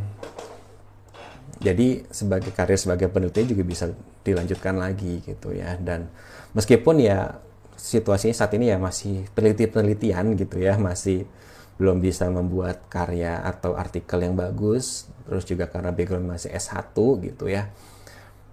jadi 1.62 2.02
sebagai 2.10 2.50
karir 2.50 2.74
sebagai 2.74 3.06
peneliti 3.13 3.54
juga 3.54 3.62
bisa 3.62 3.86
dilanjutkan 4.26 4.82
lagi 4.82 5.21
gitu 5.21 5.54
ya. 5.54 5.78
Dan 5.78 6.10
meskipun 6.58 6.97
ya 6.97 7.38
situasinya 7.78 8.34
saat 8.34 8.58
ini 8.58 8.74
ya 8.74 8.82
masih 8.82 9.30
peneliti-penelitian 9.38 10.34
gitu 10.38 10.58
ya 10.58 10.78
masih 10.82 11.30
belum 11.78 12.02
bisa 12.02 12.30
membuat 12.30 12.86
karya 12.89 13.41
atau 13.41 13.74
artikel 13.74 14.21
yang 14.21 14.38
bagus 14.38 15.10
terus 15.26 15.45
juga 15.50 15.65
karena 15.65 15.89
background 15.93 16.30
masih 16.30 16.50
S1 16.50 16.97
gitu 16.97 17.45
ya. 17.45 17.69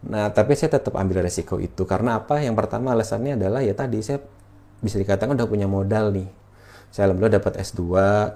Nah 0.04 0.28
tapi 0.28 0.52
saya 0.52 0.76
tetap 0.76 0.92
ambil 1.00 1.24
resiko 1.24 1.56
itu. 1.56 1.88
Karena 1.88 2.20
apa? 2.20 2.44
Yang 2.44 2.60
pertama 2.60 2.92
alasannya 2.92 3.40
adalah 3.40 3.64
ya 3.64 3.72
tadi 3.72 4.04
saya 4.04 4.20
bisa 4.84 5.00
dikatakan 5.00 5.32
udah 5.32 5.48
punya 5.48 5.64
modal 5.64 6.12
nih. 6.12 6.28
Saya 6.92 7.12
alhamdulillah 7.12 7.40
dapat 7.40 7.60
S2 7.60 7.84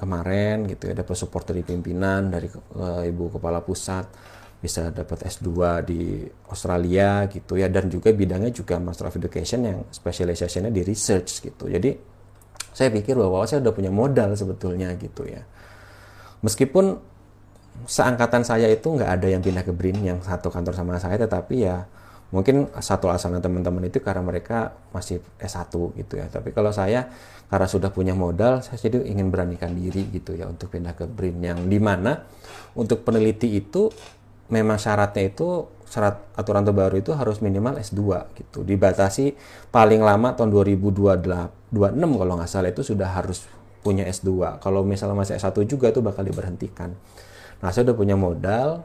kemarin 0.01 0.57
gitu 0.69 0.93
ya 0.93 0.95
dapat 0.97 1.17
support 1.17 1.49
dari 1.49 1.65
pimpinan 1.65 2.29
dari 2.29 2.53
uh, 2.53 3.01
ibu 3.01 3.33
kepala 3.33 3.65
pusat 3.65 4.05
bisa 4.63 4.95
dapat 4.95 5.27
S2 5.27 5.51
di 5.83 6.23
Australia 6.47 7.27
gitu 7.27 7.59
ya. 7.59 7.67
Dan 7.67 7.91
juga 7.91 8.15
bidangnya 8.15 8.55
juga 8.55 8.79
Master 8.79 9.11
of 9.11 9.19
Education 9.19 9.67
yang 9.67 9.79
specializationnya 9.91 10.71
di 10.71 10.87
research 10.87 11.43
gitu. 11.43 11.67
Jadi 11.67 11.99
saya 12.71 12.89
pikir 12.95 13.19
bahwa 13.19 13.43
saya 13.45 13.61
udah 13.61 13.75
punya 13.75 13.91
modal 13.91 14.39
sebetulnya 14.39 14.95
gitu 14.97 15.27
ya. 15.27 15.43
Meskipun 16.47 16.97
seangkatan 17.91 18.47
saya 18.47 18.71
itu 18.71 18.87
nggak 18.87 19.11
ada 19.19 19.27
yang 19.27 19.43
pindah 19.43 19.67
ke 19.67 19.75
BRIN 19.75 19.99
yang 20.07 20.19
satu 20.23 20.49
kantor 20.49 20.79
sama 20.79 20.97
saya 21.03 21.19
tetapi 21.19 21.67
ya 21.67 21.83
mungkin 22.33 22.69
satu 22.81 23.13
alasan 23.13 23.37
teman-teman 23.45 23.89
itu 23.89 24.01
karena 24.01 24.25
mereka 24.25 24.73
masih 24.95 25.21
S1 25.43 25.69
gitu 25.99 26.17
ya. 26.17 26.31
Tapi 26.31 26.55
kalau 26.55 26.71
saya 26.71 27.11
karena 27.51 27.69
sudah 27.69 27.91
punya 27.93 28.17
modal 28.17 28.65
saya 28.65 28.79
jadi 28.79 29.05
ingin 29.05 29.29
beranikan 29.29 29.77
diri 29.77 30.09
gitu 30.09 30.39
ya 30.39 30.49
untuk 30.49 30.73
pindah 30.73 30.97
ke 30.97 31.05
BRIN 31.05 31.45
yang 31.45 31.59
di 31.69 31.77
mana 31.77 32.25
untuk 32.73 33.05
peneliti 33.05 33.53
itu 33.53 33.93
memang 34.53 34.77
syaratnya 34.77 35.33
itu 35.33 35.65
syarat 35.89 36.37
aturan 36.37 36.65
terbaru 36.65 37.01
itu 37.01 37.17
harus 37.17 37.41
minimal 37.41 37.81
S2 37.81 38.01
gitu. 38.37 38.61
Dibatasi 38.65 39.33
paling 39.73 40.05
lama 40.05 40.37
tahun 40.37 40.53
2026 40.53 41.73
kalau 42.21 42.33
nggak 42.37 42.49
salah 42.49 42.69
itu 42.69 42.85
sudah 42.85 43.09
harus 43.13 43.49
punya 43.81 44.05
S2. 44.05 44.61
Kalau 44.61 44.85
misalnya 44.85 45.17
masih 45.17 45.41
S1 45.41 45.57
juga 45.65 45.89
itu 45.89 46.05
bakal 46.05 46.23
diberhentikan. 46.25 46.93
Nah, 47.65 47.69
saya 47.75 47.91
udah 47.91 47.97
punya 47.97 48.17
modal, 48.17 48.85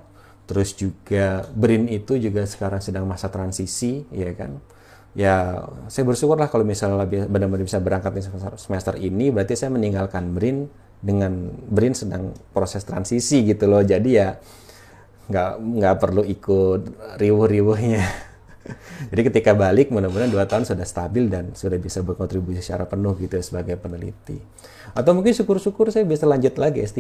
terus 0.50 0.74
juga 0.74 1.46
BRIN 1.54 1.92
itu 1.92 2.18
juga 2.18 2.46
sekarang 2.48 2.82
sedang 2.82 3.06
masa 3.06 3.30
transisi, 3.30 4.04
ya 4.12 4.32
kan. 4.34 4.60
Ya, 5.18 5.66
saya 5.90 6.06
bersyukur 6.06 6.38
lah 6.38 6.46
kalau 6.46 6.62
misalnya 6.62 7.08
benar-benar 7.08 7.66
bisa 7.66 7.82
berangkat 7.82 8.20
di 8.20 8.22
semester 8.60 9.00
ini, 9.02 9.34
berarti 9.34 9.58
saya 9.58 9.74
meninggalkan 9.74 10.30
BRIN 10.36 10.70
dengan 11.02 11.50
BRIN 11.72 11.94
sedang 11.98 12.38
proses 12.54 12.86
transisi 12.86 13.46
gitu 13.50 13.66
loh. 13.66 13.82
Jadi 13.82 14.10
ya 14.14 14.38
nggak 15.28 15.52
nggak 15.60 15.96
perlu 16.00 16.24
ikut 16.24 16.82
riuh-riuhnya. 17.20 18.04
Jadi 19.12 19.22
ketika 19.32 19.52
balik 19.56 19.92
mudah-mudahan 19.92 20.32
dua 20.32 20.44
tahun 20.44 20.68
sudah 20.68 20.84
stabil 20.84 21.32
dan 21.32 21.56
sudah 21.56 21.80
bisa 21.80 22.04
berkontribusi 22.04 22.60
secara 22.60 22.84
penuh 22.88 23.16
gitu 23.20 23.40
ya 23.40 23.44
sebagai 23.44 23.80
peneliti. 23.80 24.40
Atau 24.92 25.16
mungkin 25.16 25.32
syukur-syukur 25.32 25.92
saya 25.92 26.04
bisa 26.04 26.28
lanjut 26.28 26.56
lagi 26.60 26.84
S3. 26.84 27.00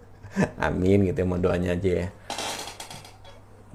Amin 0.66 1.08
gitu 1.08 1.18
ya, 1.24 1.26
mau 1.28 1.40
doanya 1.40 1.76
aja 1.76 1.90
ya. 2.04 2.08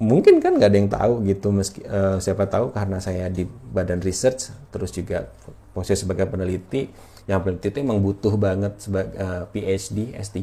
Mungkin 0.00 0.40
kan 0.40 0.56
nggak 0.56 0.70
ada 0.72 0.78
yang 0.80 0.90
tahu 0.90 1.12
gitu 1.28 1.52
meski 1.52 1.84
uh, 1.84 2.16
siapa 2.16 2.48
tahu 2.48 2.72
karena 2.72 3.04
saya 3.04 3.28
di 3.28 3.44
badan 3.44 4.00
research 4.00 4.48
terus 4.72 4.96
juga 4.96 5.28
posisi 5.76 6.08
sebagai 6.08 6.24
peneliti 6.24 6.88
yang 7.28 7.44
peneliti 7.44 7.68
itu 7.68 7.78
emang 7.84 8.00
butuh 8.00 8.32
banget 8.40 8.80
sebagai 8.80 9.12
uh, 9.20 9.44
PhD 9.52 10.16
S3 10.16 10.40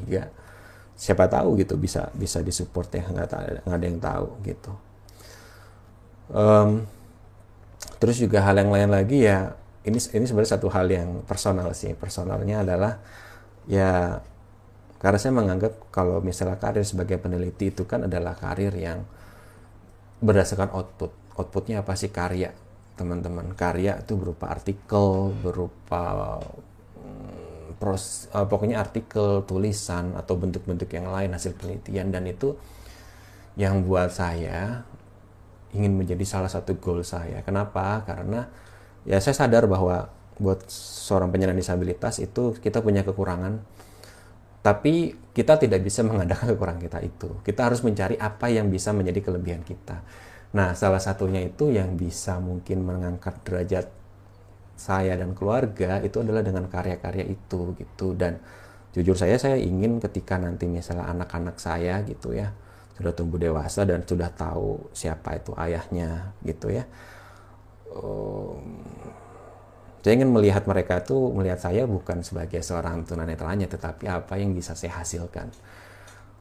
siapa 0.98 1.30
tahu 1.30 1.62
gitu 1.62 1.78
bisa 1.78 2.10
bisa 2.18 2.42
disupport 2.42 2.90
ya 2.90 3.06
nggak 3.06 3.28
nggak 3.64 3.78
ada 3.78 3.86
yang 3.86 4.02
tahu 4.02 4.28
gitu. 4.42 4.72
Um, 6.34 6.84
terus 8.02 8.18
juga 8.18 8.44
hal 8.44 8.58
yang 8.58 8.74
lain 8.74 8.90
lagi 8.92 9.24
ya 9.24 9.56
ini 9.88 9.96
ini 9.96 10.26
sebenarnya 10.28 10.58
satu 10.58 10.68
hal 10.74 10.90
yang 10.90 11.22
personal 11.24 11.70
sih. 11.78 11.94
Personalnya 11.94 12.66
adalah 12.66 13.00
ya 13.70 14.20
karena 14.98 15.20
saya 15.22 15.34
menganggap 15.38 15.94
kalau 15.94 16.18
misalnya 16.20 16.58
karir 16.58 16.82
sebagai 16.82 17.22
peneliti 17.22 17.70
itu 17.70 17.86
kan 17.86 18.10
adalah 18.10 18.34
karir 18.34 18.74
yang 18.74 19.06
berdasarkan 20.20 20.74
output. 20.74 21.14
Outputnya 21.38 21.86
apa 21.86 21.94
sih? 21.94 22.10
Karya 22.10 22.50
teman-teman. 22.98 23.54
Karya 23.54 24.02
itu 24.02 24.18
berupa 24.18 24.50
artikel 24.50 25.32
berupa 25.46 26.42
pros, 27.78 28.28
uh, 28.34 28.46
pokoknya 28.50 28.82
artikel, 28.82 29.46
tulisan 29.46 30.18
atau 30.18 30.38
bentuk-bentuk 30.38 30.90
yang 30.94 31.10
lain 31.10 31.34
hasil 31.34 31.54
penelitian 31.56 32.10
dan 32.10 32.26
itu 32.26 32.58
yang 33.58 33.86
buat 33.86 34.14
saya 34.14 34.86
ingin 35.74 35.98
menjadi 35.98 36.26
salah 36.26 36.50
satu 36.50 36.78
goal 36.78 37.02
saya. 37.02 37.42
Kenapa? 37.46 38.06
Karena 38.06 38.46
ya 39.06 39.18
saya 39.22 39.34
sadar 39.34 39.70
bahwa 39.70 40.10
buat 40.38 40.70
seorang 40.70 41.34
penyandang 41.34 41.58
disabilitas 41.58 42.22
itu 42.22 42.54
kita 42.62 42.86
punya 42.86 43.02
kekurangan 43.02 43.58
tapi 44.62 45.18
kita 45.34 45.58
tidak 45.58 45.82
bisa 45.82 46.04
mengadakan 46.04 46.54
kekurangan 46.54 46.82
kita 46.82 47.00
itu. 47.00 47.30
Kita 47.46 47.72
harus 47.72 47.82
mencari 47.88 48.20
apa 48.20 48.52
yang 48.52 48.68
bisa 48.68 48.92
menjadi 48.92 49.24
kelebihan 49.24 49.64
kita. 49.64 50.04
Nah, 50.58 50.76
salah 50.76 51.00
satunya 51.00 51.44
itu 51.44 51.72
yang 51.72 51.96
bisa 51.96 52.40
mungkin 52.44 52.84
mengangkat 52.84 53.48
derajat 53.48 53.88
saya 54.78 55.18
dan 55.18 55.34
keluarga 55.34 56.00
itu 56.06 56.22
adalah 56.22 56.46
dengan 56.46 56.70
karya-karya 56.70 57.26
itu 57.28 57.76
gitu. 57.76 58.14
Dan 58.14 58.40
jujur 58.98 59.14
saya 59.14 59.38
saya 59.38 59.58
ingin 59.60 60.02
ketika 60.02 60.40
nanti 60.42 60.66
misalnya 60.66 61.10
anak-anak 61.12 61.58
saya 61.62 62.02
gitu 62.08 62.34
ya 62.34 62.50
sudah 62.98 63.14
tumbuh 63.14 63.38
dewasa 63.38 63.86
dan 63.86 64.02
sudah 64.02 64.34
tahu 64.34 64.90
siapa 64.90 65.38
itu 65.38 65.54
ayahnya 65.54 66.34
gitu 66.42 66.74
ya 66.74 66.84
um, 67.94 68.82
saya 70.02 70.18
ingin 70.18 70.34
melihat 70.34 70.66
mereka 70.66 71.06
tuh 71.06 71.30
melihat 71.30 71.62
saya 71.62 71.86
bukan 71.86 72.26
sebagai 72.26 72.66
seorang 72.66 73.06
tunanetranya 73.06 73.70
tetapi 73.70 74.10
apa 74.10 74.34
yang 74.42 74.58
bisa 74.58 74.74
saya 74.74 74.98
hasilkan 74.98 75.54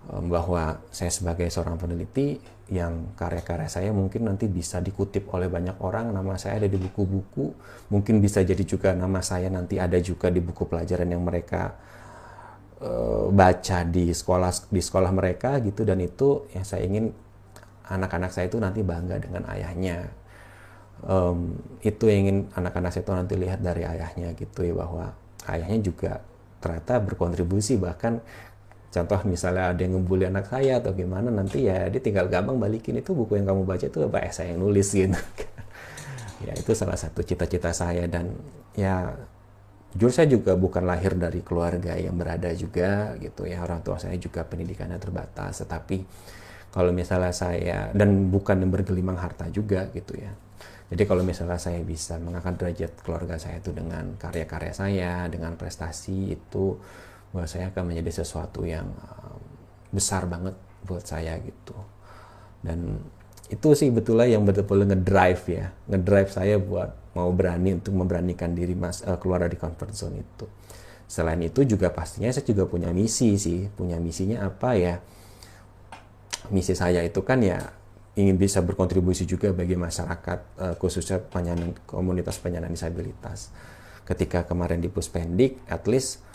bahwa 0.06 0.78
saya 0.94 1.10
sebagai 1.10 1.50
seorang 1.50 1.74
peneliti 1.82 2.38
yang 2.70 3.14
karya-karya 3.18 3.66
saya 3.66 3.90
mungkin 3.90 4.26
nanti 4.26 4.46
bisa 4.46 4.78
dikutip 4.78 5.26
oleh 5.34 5.50
banyak 5.50 5.82
orang 5.82 6.14
nama 6.14 6.38
saya 6.38 6.62
ada 6.62 6.70
di 6.70 6.78
buku-buku 6.78 7.54
mungkin 7.90 8.22
bisa 8.22 8.42
jadi 8.42 8.62
juga 8.62 8.94
nama 8.94 9.18
saya 9.22 9.50
nanti 9.50 9.78
ada 9.82 9.98
juga 9.98 10.30
di 10.30 10.38
buku 10.38 10.66
pelajaran 10.66 11.10
yang 11.10 11.26
mereka 11.26 11.74
uh, 12.82 13.28
baca 13.32 13.78
di 13.86 14.12
sekolah 14.12 14.50
di 14.68 14.80
sekolah 14.82 15.10
mereka 15.12 15.60
gitu. 15.62 15.86
Dan 15.86 16.02
itu 16.04 16.48
yang 16.52 16.64
saya 16.66 16.84
ingin 16.84 17.12
anak-anak 17.86 18.30
saya 18.34 18.50
itu 18.50 18.58
nanti 18.58 18.82
bangga 18.82 19.16
dengan 19.22 19.46
ayahnya. 19.48 20.10
Um, 21.04 21.60
itu 21.84 22.08
yang 22.08 22.18
ingin 22.24 22.38
anak-anak 22.56 22.88
saya 22.88 23.04
itu 23.04 23.12
nanti 23.12 23.34
lihat 23.36 23.60
dari 23.60 23.84
ayahnya 23.84 24.32
gitu 24.32 24.64
ya 24.64 24.72
bahwa 24.72 25.12
ayahnya 25.44 25.84
juga 25.84 26.24
ternyata 26.56 27.04
berkontribusi 27.04 27.76
bahkan 27.76 28.24
contoh 28.96 29.20
misalnya 29.28 29.76
ada 29.76 29.80
yang 29.84 30.00
ngebully 30.00 30.24
anak 30.32 30.48
saya 30.48 30.80
atau 30.80 30.96
gimana 30.96 31.28
nanti 31.28 31.68
ya 31.68 31.92
dia 31.92 32.00
tinggal 32.00 32.32
gampang 32.32 32.56
balikin 32.56 32.96
itu 32.96 33.12
buku 33.12 33.36
yang 33.36 33.52
kamu 33.52 33.68
baca 33.68 33.84
itu 33.84 34.00
apa 34.08 34.24
ya 34.24 34.30
saya 34.32 34.56
yang 34.56 34.64
nulis 34.64 34.88
gitu. 34.96 35.12
Ya 36.44 36.52
itu 36.56 36.72
salah 36.76 36.96
satu 36.96 37.24
cita-cita 37.24 37.72
saya. 37.72 38.04
Dan 38.08 38.36
ya 38.76 39.16
jujur 39.96 40.12
saya 40.12 40.28
juga 40.28 40.52
bukan 40.56 40.84
lahir 40.84 41.16
dari 41.16 41.40
keluarga 41.40 41.96
yang 41.96 42.16
berada 42.16 42.52
juga 42.52 43.16
gitu 43.20 43.48
ya. 43.48 43.60
Orang 43.64 43.80
tua 43.80 43.96
saya 43.96 44.16
juga 44.20 44.44
pendidikannya 44.44 45.00
terbatas. 45.00 45.64
Tetapi 45.64 45.96
kalau 46.72 46.92
misalnya 46.92 47.32
saya 47.32 47.88
dan 47.96 48.28
bukan 48.28 48.60
yang 48.64 48.72
bergelimang 48.72 49.16
harta 49.16 49.48
juga 49.48 49.88
gitu 49.96 50.16
ya. 50.16 50.32
Jadi 50.86 51.02
kalau 51.02 51.26
misalnya 51.26 51.58
saya 51.58 51.82
bisa 51.82 52.14
mengangkat 52.22 52.62
derajat 52.62 52.92
keluarga 53.02 53.34
saya 53.42 53.58
itu 53.58 53.74
dengan 53.74 54.14
karya-karya 54.22 54.70
saya 54.70 55.26
dengan 55.26 55.58
prestasi 55.58 56.38
itu 56.38 56.78
bahwa 57.30 57.46
saya 57.48 57.70
akan 57.70 57.92
menjadi 57.92 58.22
sesuatu 58.22 58.62
yang 58.66 58.86
um, 58.86 59.42
besar 59.90 60.26
banget 60.26 60.54
buat 60.86 61.02
saya 61.02 61.38
gitu. 61.42 61.74
Dan 62.62 62.98
itu 63.46 63.68
sih 63.78 63.94
betulnya 63.94 64.26
yang 64.38 64.42
betul-betul 64.42 64.86
ngedrive 64.90 65.44
ya. 65.46 65.64
Ngedrive 65.86 66.30
saya 66.30 66.58
buat 66.58 66.90
mau 67.14 67.30
berani 67.30 67.78
untuk 67.78 67.94
memberanikan 67.94 68.52
diri 68.52 68.74
mas 68.74 69.06
uh, 69.06 69.16
keluar 69.22 69.46
dari 69.46 69.54
comfort 69.54 69.92
zone 69.94 70.22
itu. 70.22 70.46
Selain 71.06 71.38
itu 71.38 71.62
juga 71.62 71.94
pastinya 71.94 72.26
saya 72.34 72.42
juga 72.42 72.66
punya 72.66 72.90
misi 72.90 73.38
sih. 73.38 73.70
Punya 73.70 74.02
misinya 74.02 74.50
apa 74.50 74.74
ya? 74.74 74.98
Misi 76.50 76.74
saya 76.74 77.06
itu 77.06 77.22
kan 77.22 77.38
ya 77.42 77.62
ingin 78.18 78.34
bisa 78.40 78.64
berkontribusi 78.64 79.28
juga 79.28 79.52
bagi 79.52 79.78
masyarakat 79.78 80.38
uh, 80.58 80.74
khususnya 80.80 81.22
penyandang 81.22 81.78
komunitas 81.86 82.42
penyandang 82.42 82.74
disabilitas. 82.74 83.54
Ketika 84.02 84.42
kemarin 84.42 84.82
di 84.82 84.90
Puspendik 84.90 85.62
at 85.70 85.86
least 85.86 86.25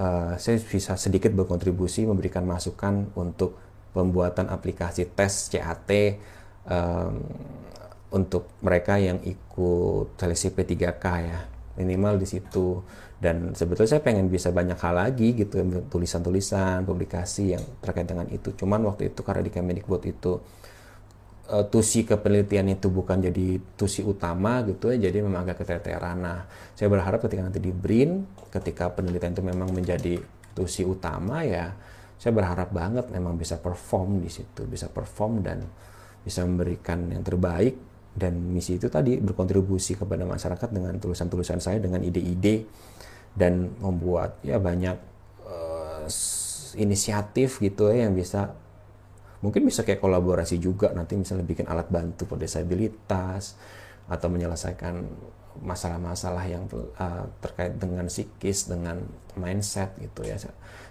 uh, 0.00 0.34
saya 0.40 0.56
bisa 0.56 0.96
sedikit 0.96 1.30
berkontribusi 1.36 2.08
memberikan 2.08 2.42
masukan 2.48 3.12
untuk 3.14 3.60
pembuatan 3.92 4.48
aplikasi 4.48 5.12
tes 5.12 5.52
CAT 5.52 5.90
um, 6.64 7.20
untuk 8.10 8.58
mereka 8.64 8.98
yang 8.98 9.20
ikut 9.22 10.16
seleksi 10.18 10.56
P3K 10.56 11.06
ya. 11.22 11.40
Minimal 11.78 12.18
di 12.18 12.26
situ. 12.26 12.82
Dan 13.20 13.52
sebetulnya 13.52 14.00
saya 14.00 14.02
pengen 14.02 14.32
bisa 14.32 14.48
banyak 14.48 14.80
hal 14.80 14.96
lagi 14.96 15.36
gitu 15.36 15.60
tulisan-tulisan 15.92 16.88
publikasi 16.88 17.52
yang 17.52 17.62
terkait 17.84 18.08
dengan 18.08 18.24
itu. 18.32 18.56
Cuman 18.56 18.80
waktu 18.88 19.12
itu 19.12 19.20
karena 19.20 19.44
di 19.44 19.52
Kemendikbud 19.52 20.02
itu 20.08 20.40
uh, 21.50 21.66
tusi 21.66 22.06
kepenelitian 22.06 22.70
itu 22.70 22.86
bukan 22.86 23.18
jadi 23.18 23.58
tusi 23.74 24.06
utama 24.06 24.62
gitu 24.64 24.94
ya 24.94 25.10
jadi 25.10 25.26
memang 25.26 25.44
agak 25.44 25.66
keteteran. 25.66 26.22
Nah 26.22 26.46
saya 26.78 26.86
berharap 26.86 27.18
ketika 27.26 27.42
nanti 27.42 27.58
di 27.58 27.74
BRIN 27.74 28.24
ketika 28.54 28.94
penelitian 28.94 29.34
itu 29.34 29.42
memang 29.42 29.68
menjadi 29.74 30.22
tusi 30.54 30.86
utama 30.86 31.42
ya 31.42 31.74
saya 32.20 32.36
berharap 32.36 32.70
banget 32.70 33.08
memang 33.10 33.34
bisa 33.34 33.58
perform 33.58 34.22
di 34.22 34.30
situ 34.30 34.64
bisa 34.68 34.86
perform 34.86 35.42
dan 35.42 35.66
bisa 36.24 36.44
memberikan 36.44 37.08
yang 37.10 37.24
terbaik. 37.24 37.76
Dan 38.10 38.50
misi 38.50 38.74
itu 38.74 38.90
tadi 38.90 39.22
berkontribusi 39.22 39.94
kepada 39.94 40.26
masyarakat 40.26 40.68
dengan 40.74 40.98
tulisan-tulisan 40.98 41.62
saya 41.62 41.78
dengan 41.78 42.02
ide-ide 42.02 42.66
dan 43.38 43.70
membuat 43.78 44.42
ya 44.42 44.58
banyak 44.58 44.98
uh, 45.46 46.04
inisiatif 46.74 47.62
gitu 47.62 47.94
ya 47.94 48.10
yang 48.10 48.18
bisa 48.18 48.50
mungkin 49.40 49.64
bisa 49.64 49.84
kayak 49.84 50.04
kolaborasi 50.04 50.60
juga 50.60 50.92
nanti 50.92 51.16
misalnya 51.16 51.44
bikin 51.48 51.66
alat 51.68 51.88
bantu 51.88 52.28
disabilitas 52.36 53.56
atau 54.10 54.28
menyelesaikan 54.28 55.06
masalah-masalah 55.60 56.44
yang 56.46 56.64
uh, 56.70 57.26
terkait 57.42 57.74
dengan 57.76 58.06
psikis 58.06 58.70
dengan 58.70 59.02
mindset 59.34 59.96
gitu 59.98 60.22
ya. 60.22 60.38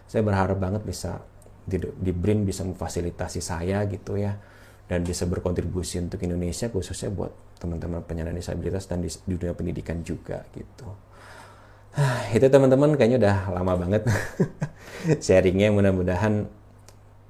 Saya 0.10 0.22
berharap 0.26 0.60
banget 0.60 0.84
bisa 0.84 1.22
di, 1.64 1.78
di 1.78 2.12
BRIN 2.12 2.44
bisa 2.44 2.66
memfasilitasi 2.66 3.40
saya 3.40 3.86
gitu 3.86 4.18
ya 4.18 4.34
dan 4.90 5.06
bisa 5.06 5.30
berkontribusi 5.30 6.02
untuk 6.02 6.18
Indonesia 6.26 6.66
khususnya 6.74 7.14
buat 7.14 7.30
teman-teman 7.62 8.02
penyandang 8.02 8.40
disabilitas 8.42 8.90
dan 8.90 9.06
di, 9.06 9.10
di 9.12 9.36
dunia 9.38 9.54
pendidikan 9.54 10.02
juga 10.02 10.42
gitu. 10.58 10.90
Itu 12.36 12.50
teman-teman 12.50 12.98
kayaknya 12.98 13.18
udah 13.22 13.38
lama 13.54 13.74
banget 13.78 14.04
sharingnya. 15.26 15.70
Mudah-mudahan 15.70 16.50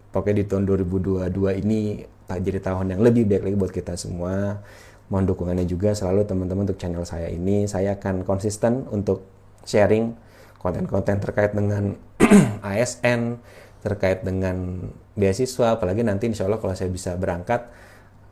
pokoknya 0.09 0.41
di 0.41 0.45
tahun 0.49 0.63
2022 0.69 1.61
ini 1.65 2.05
tak 2.29 2.45
jadi 2.45 2.59
tahun 2.61 2.93
yang 2.93 3.01
lebih 3.01 3.25
baik 3.25 3.43
lagi 3.49 3.57
buat 3.57 3.73
kita 3.73 3.93
semua. 3.97 4.61
Mohon 5.09 5.25
dukungannya 5.33 5.65
juga 5.65 5.97
selalu 5.97 6.29
teman-teman 6.29 6.69
untuk 6.69 6.77
channel 6.77 7.01
saya 7.01 7.33
ini. 7.33 7.65
Saya 7.65 7.97
akan 7.97 8.21
konsisten 8.21 8.85
untuk 8.93 9.25
sharing 9.65 10.13
konten-konten 10.61 11.17
terkait 11.17 11.55
dengan 11.55 11.97
ASN 12.61 13.39
terkait 13.79 14.27
dengan 14.27 14.85
beasiswa 15.15 15.79
apalagi 15.79 16.03
nanti 16.03 16.27
insya 16.27 16.45
Allah 16.45 16.59
kalau 16.59 16.75
saya 16.75 16.91
bisa 16.91 17.15
berangkat 17.15 17.63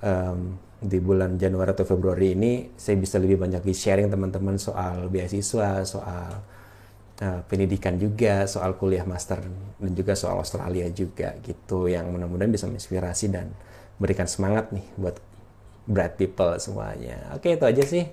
um, 0.03 0.59
di 0.77 0.99
bulan 0.99 1.39
Januari 1.39 1.71
atau 1.71 1.87
Februari 1.87 2.35
ini 2.35 2.75
saya 2.75 2.99
bisa 2.99 3.17
lebih 3.17 3.39
banyak 3.39 3.63
di 3.63 3.73
sharing 3.73 4.11
teman-teman 4.11 4.59
soal 4.59 5.07
beasiswa 5.07 5.87
soal 5.87 6.43
uh, 7.21 7.41
pendidikan 7.45 7.97
juga, 7.97 8.45
soal 8.49 8.75
kuliah 8.77 9.05
master 9.05 9.41
dan 9.77 9.91
juga 9.93 10.13
soal 10.17 10.41
Australia 10.41 10.89
juga 10.89 11.37
gitu 11.45 11.89
yang 11.89 12.09
mudah-mudahan 12.09 12.51
bisa 12.51 12.65
menginspirasi 12.65 13.29
dan 13.33 13.53
berikan 13.97 14.29
semangat 14.29 14.69
nih 14.73 14.85
buat 14.97 15.17
bright 15.87 16.19
people 16.19 16.53
semuanya. 16.59 17.33
Oke, 17.33 17.55
itu 17.55 17.65
aja 17.65 17.83
sih. 17.85 18.05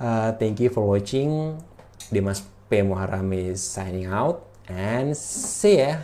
Uh, 0.00 0.32
thank 0.40 0.62
you 0.62 0.72
for 0.72 0.86
watching. 0.86 1.60
Dimas 2.08 2.42
P. 2.70 2.80
Muharram 2.80 3.28
is 3.36 3.60
signing 3.60 4.08
out 4.08 4.48
and 4.70 5.12
see 5.12 5.82
ya. 5.84 6.00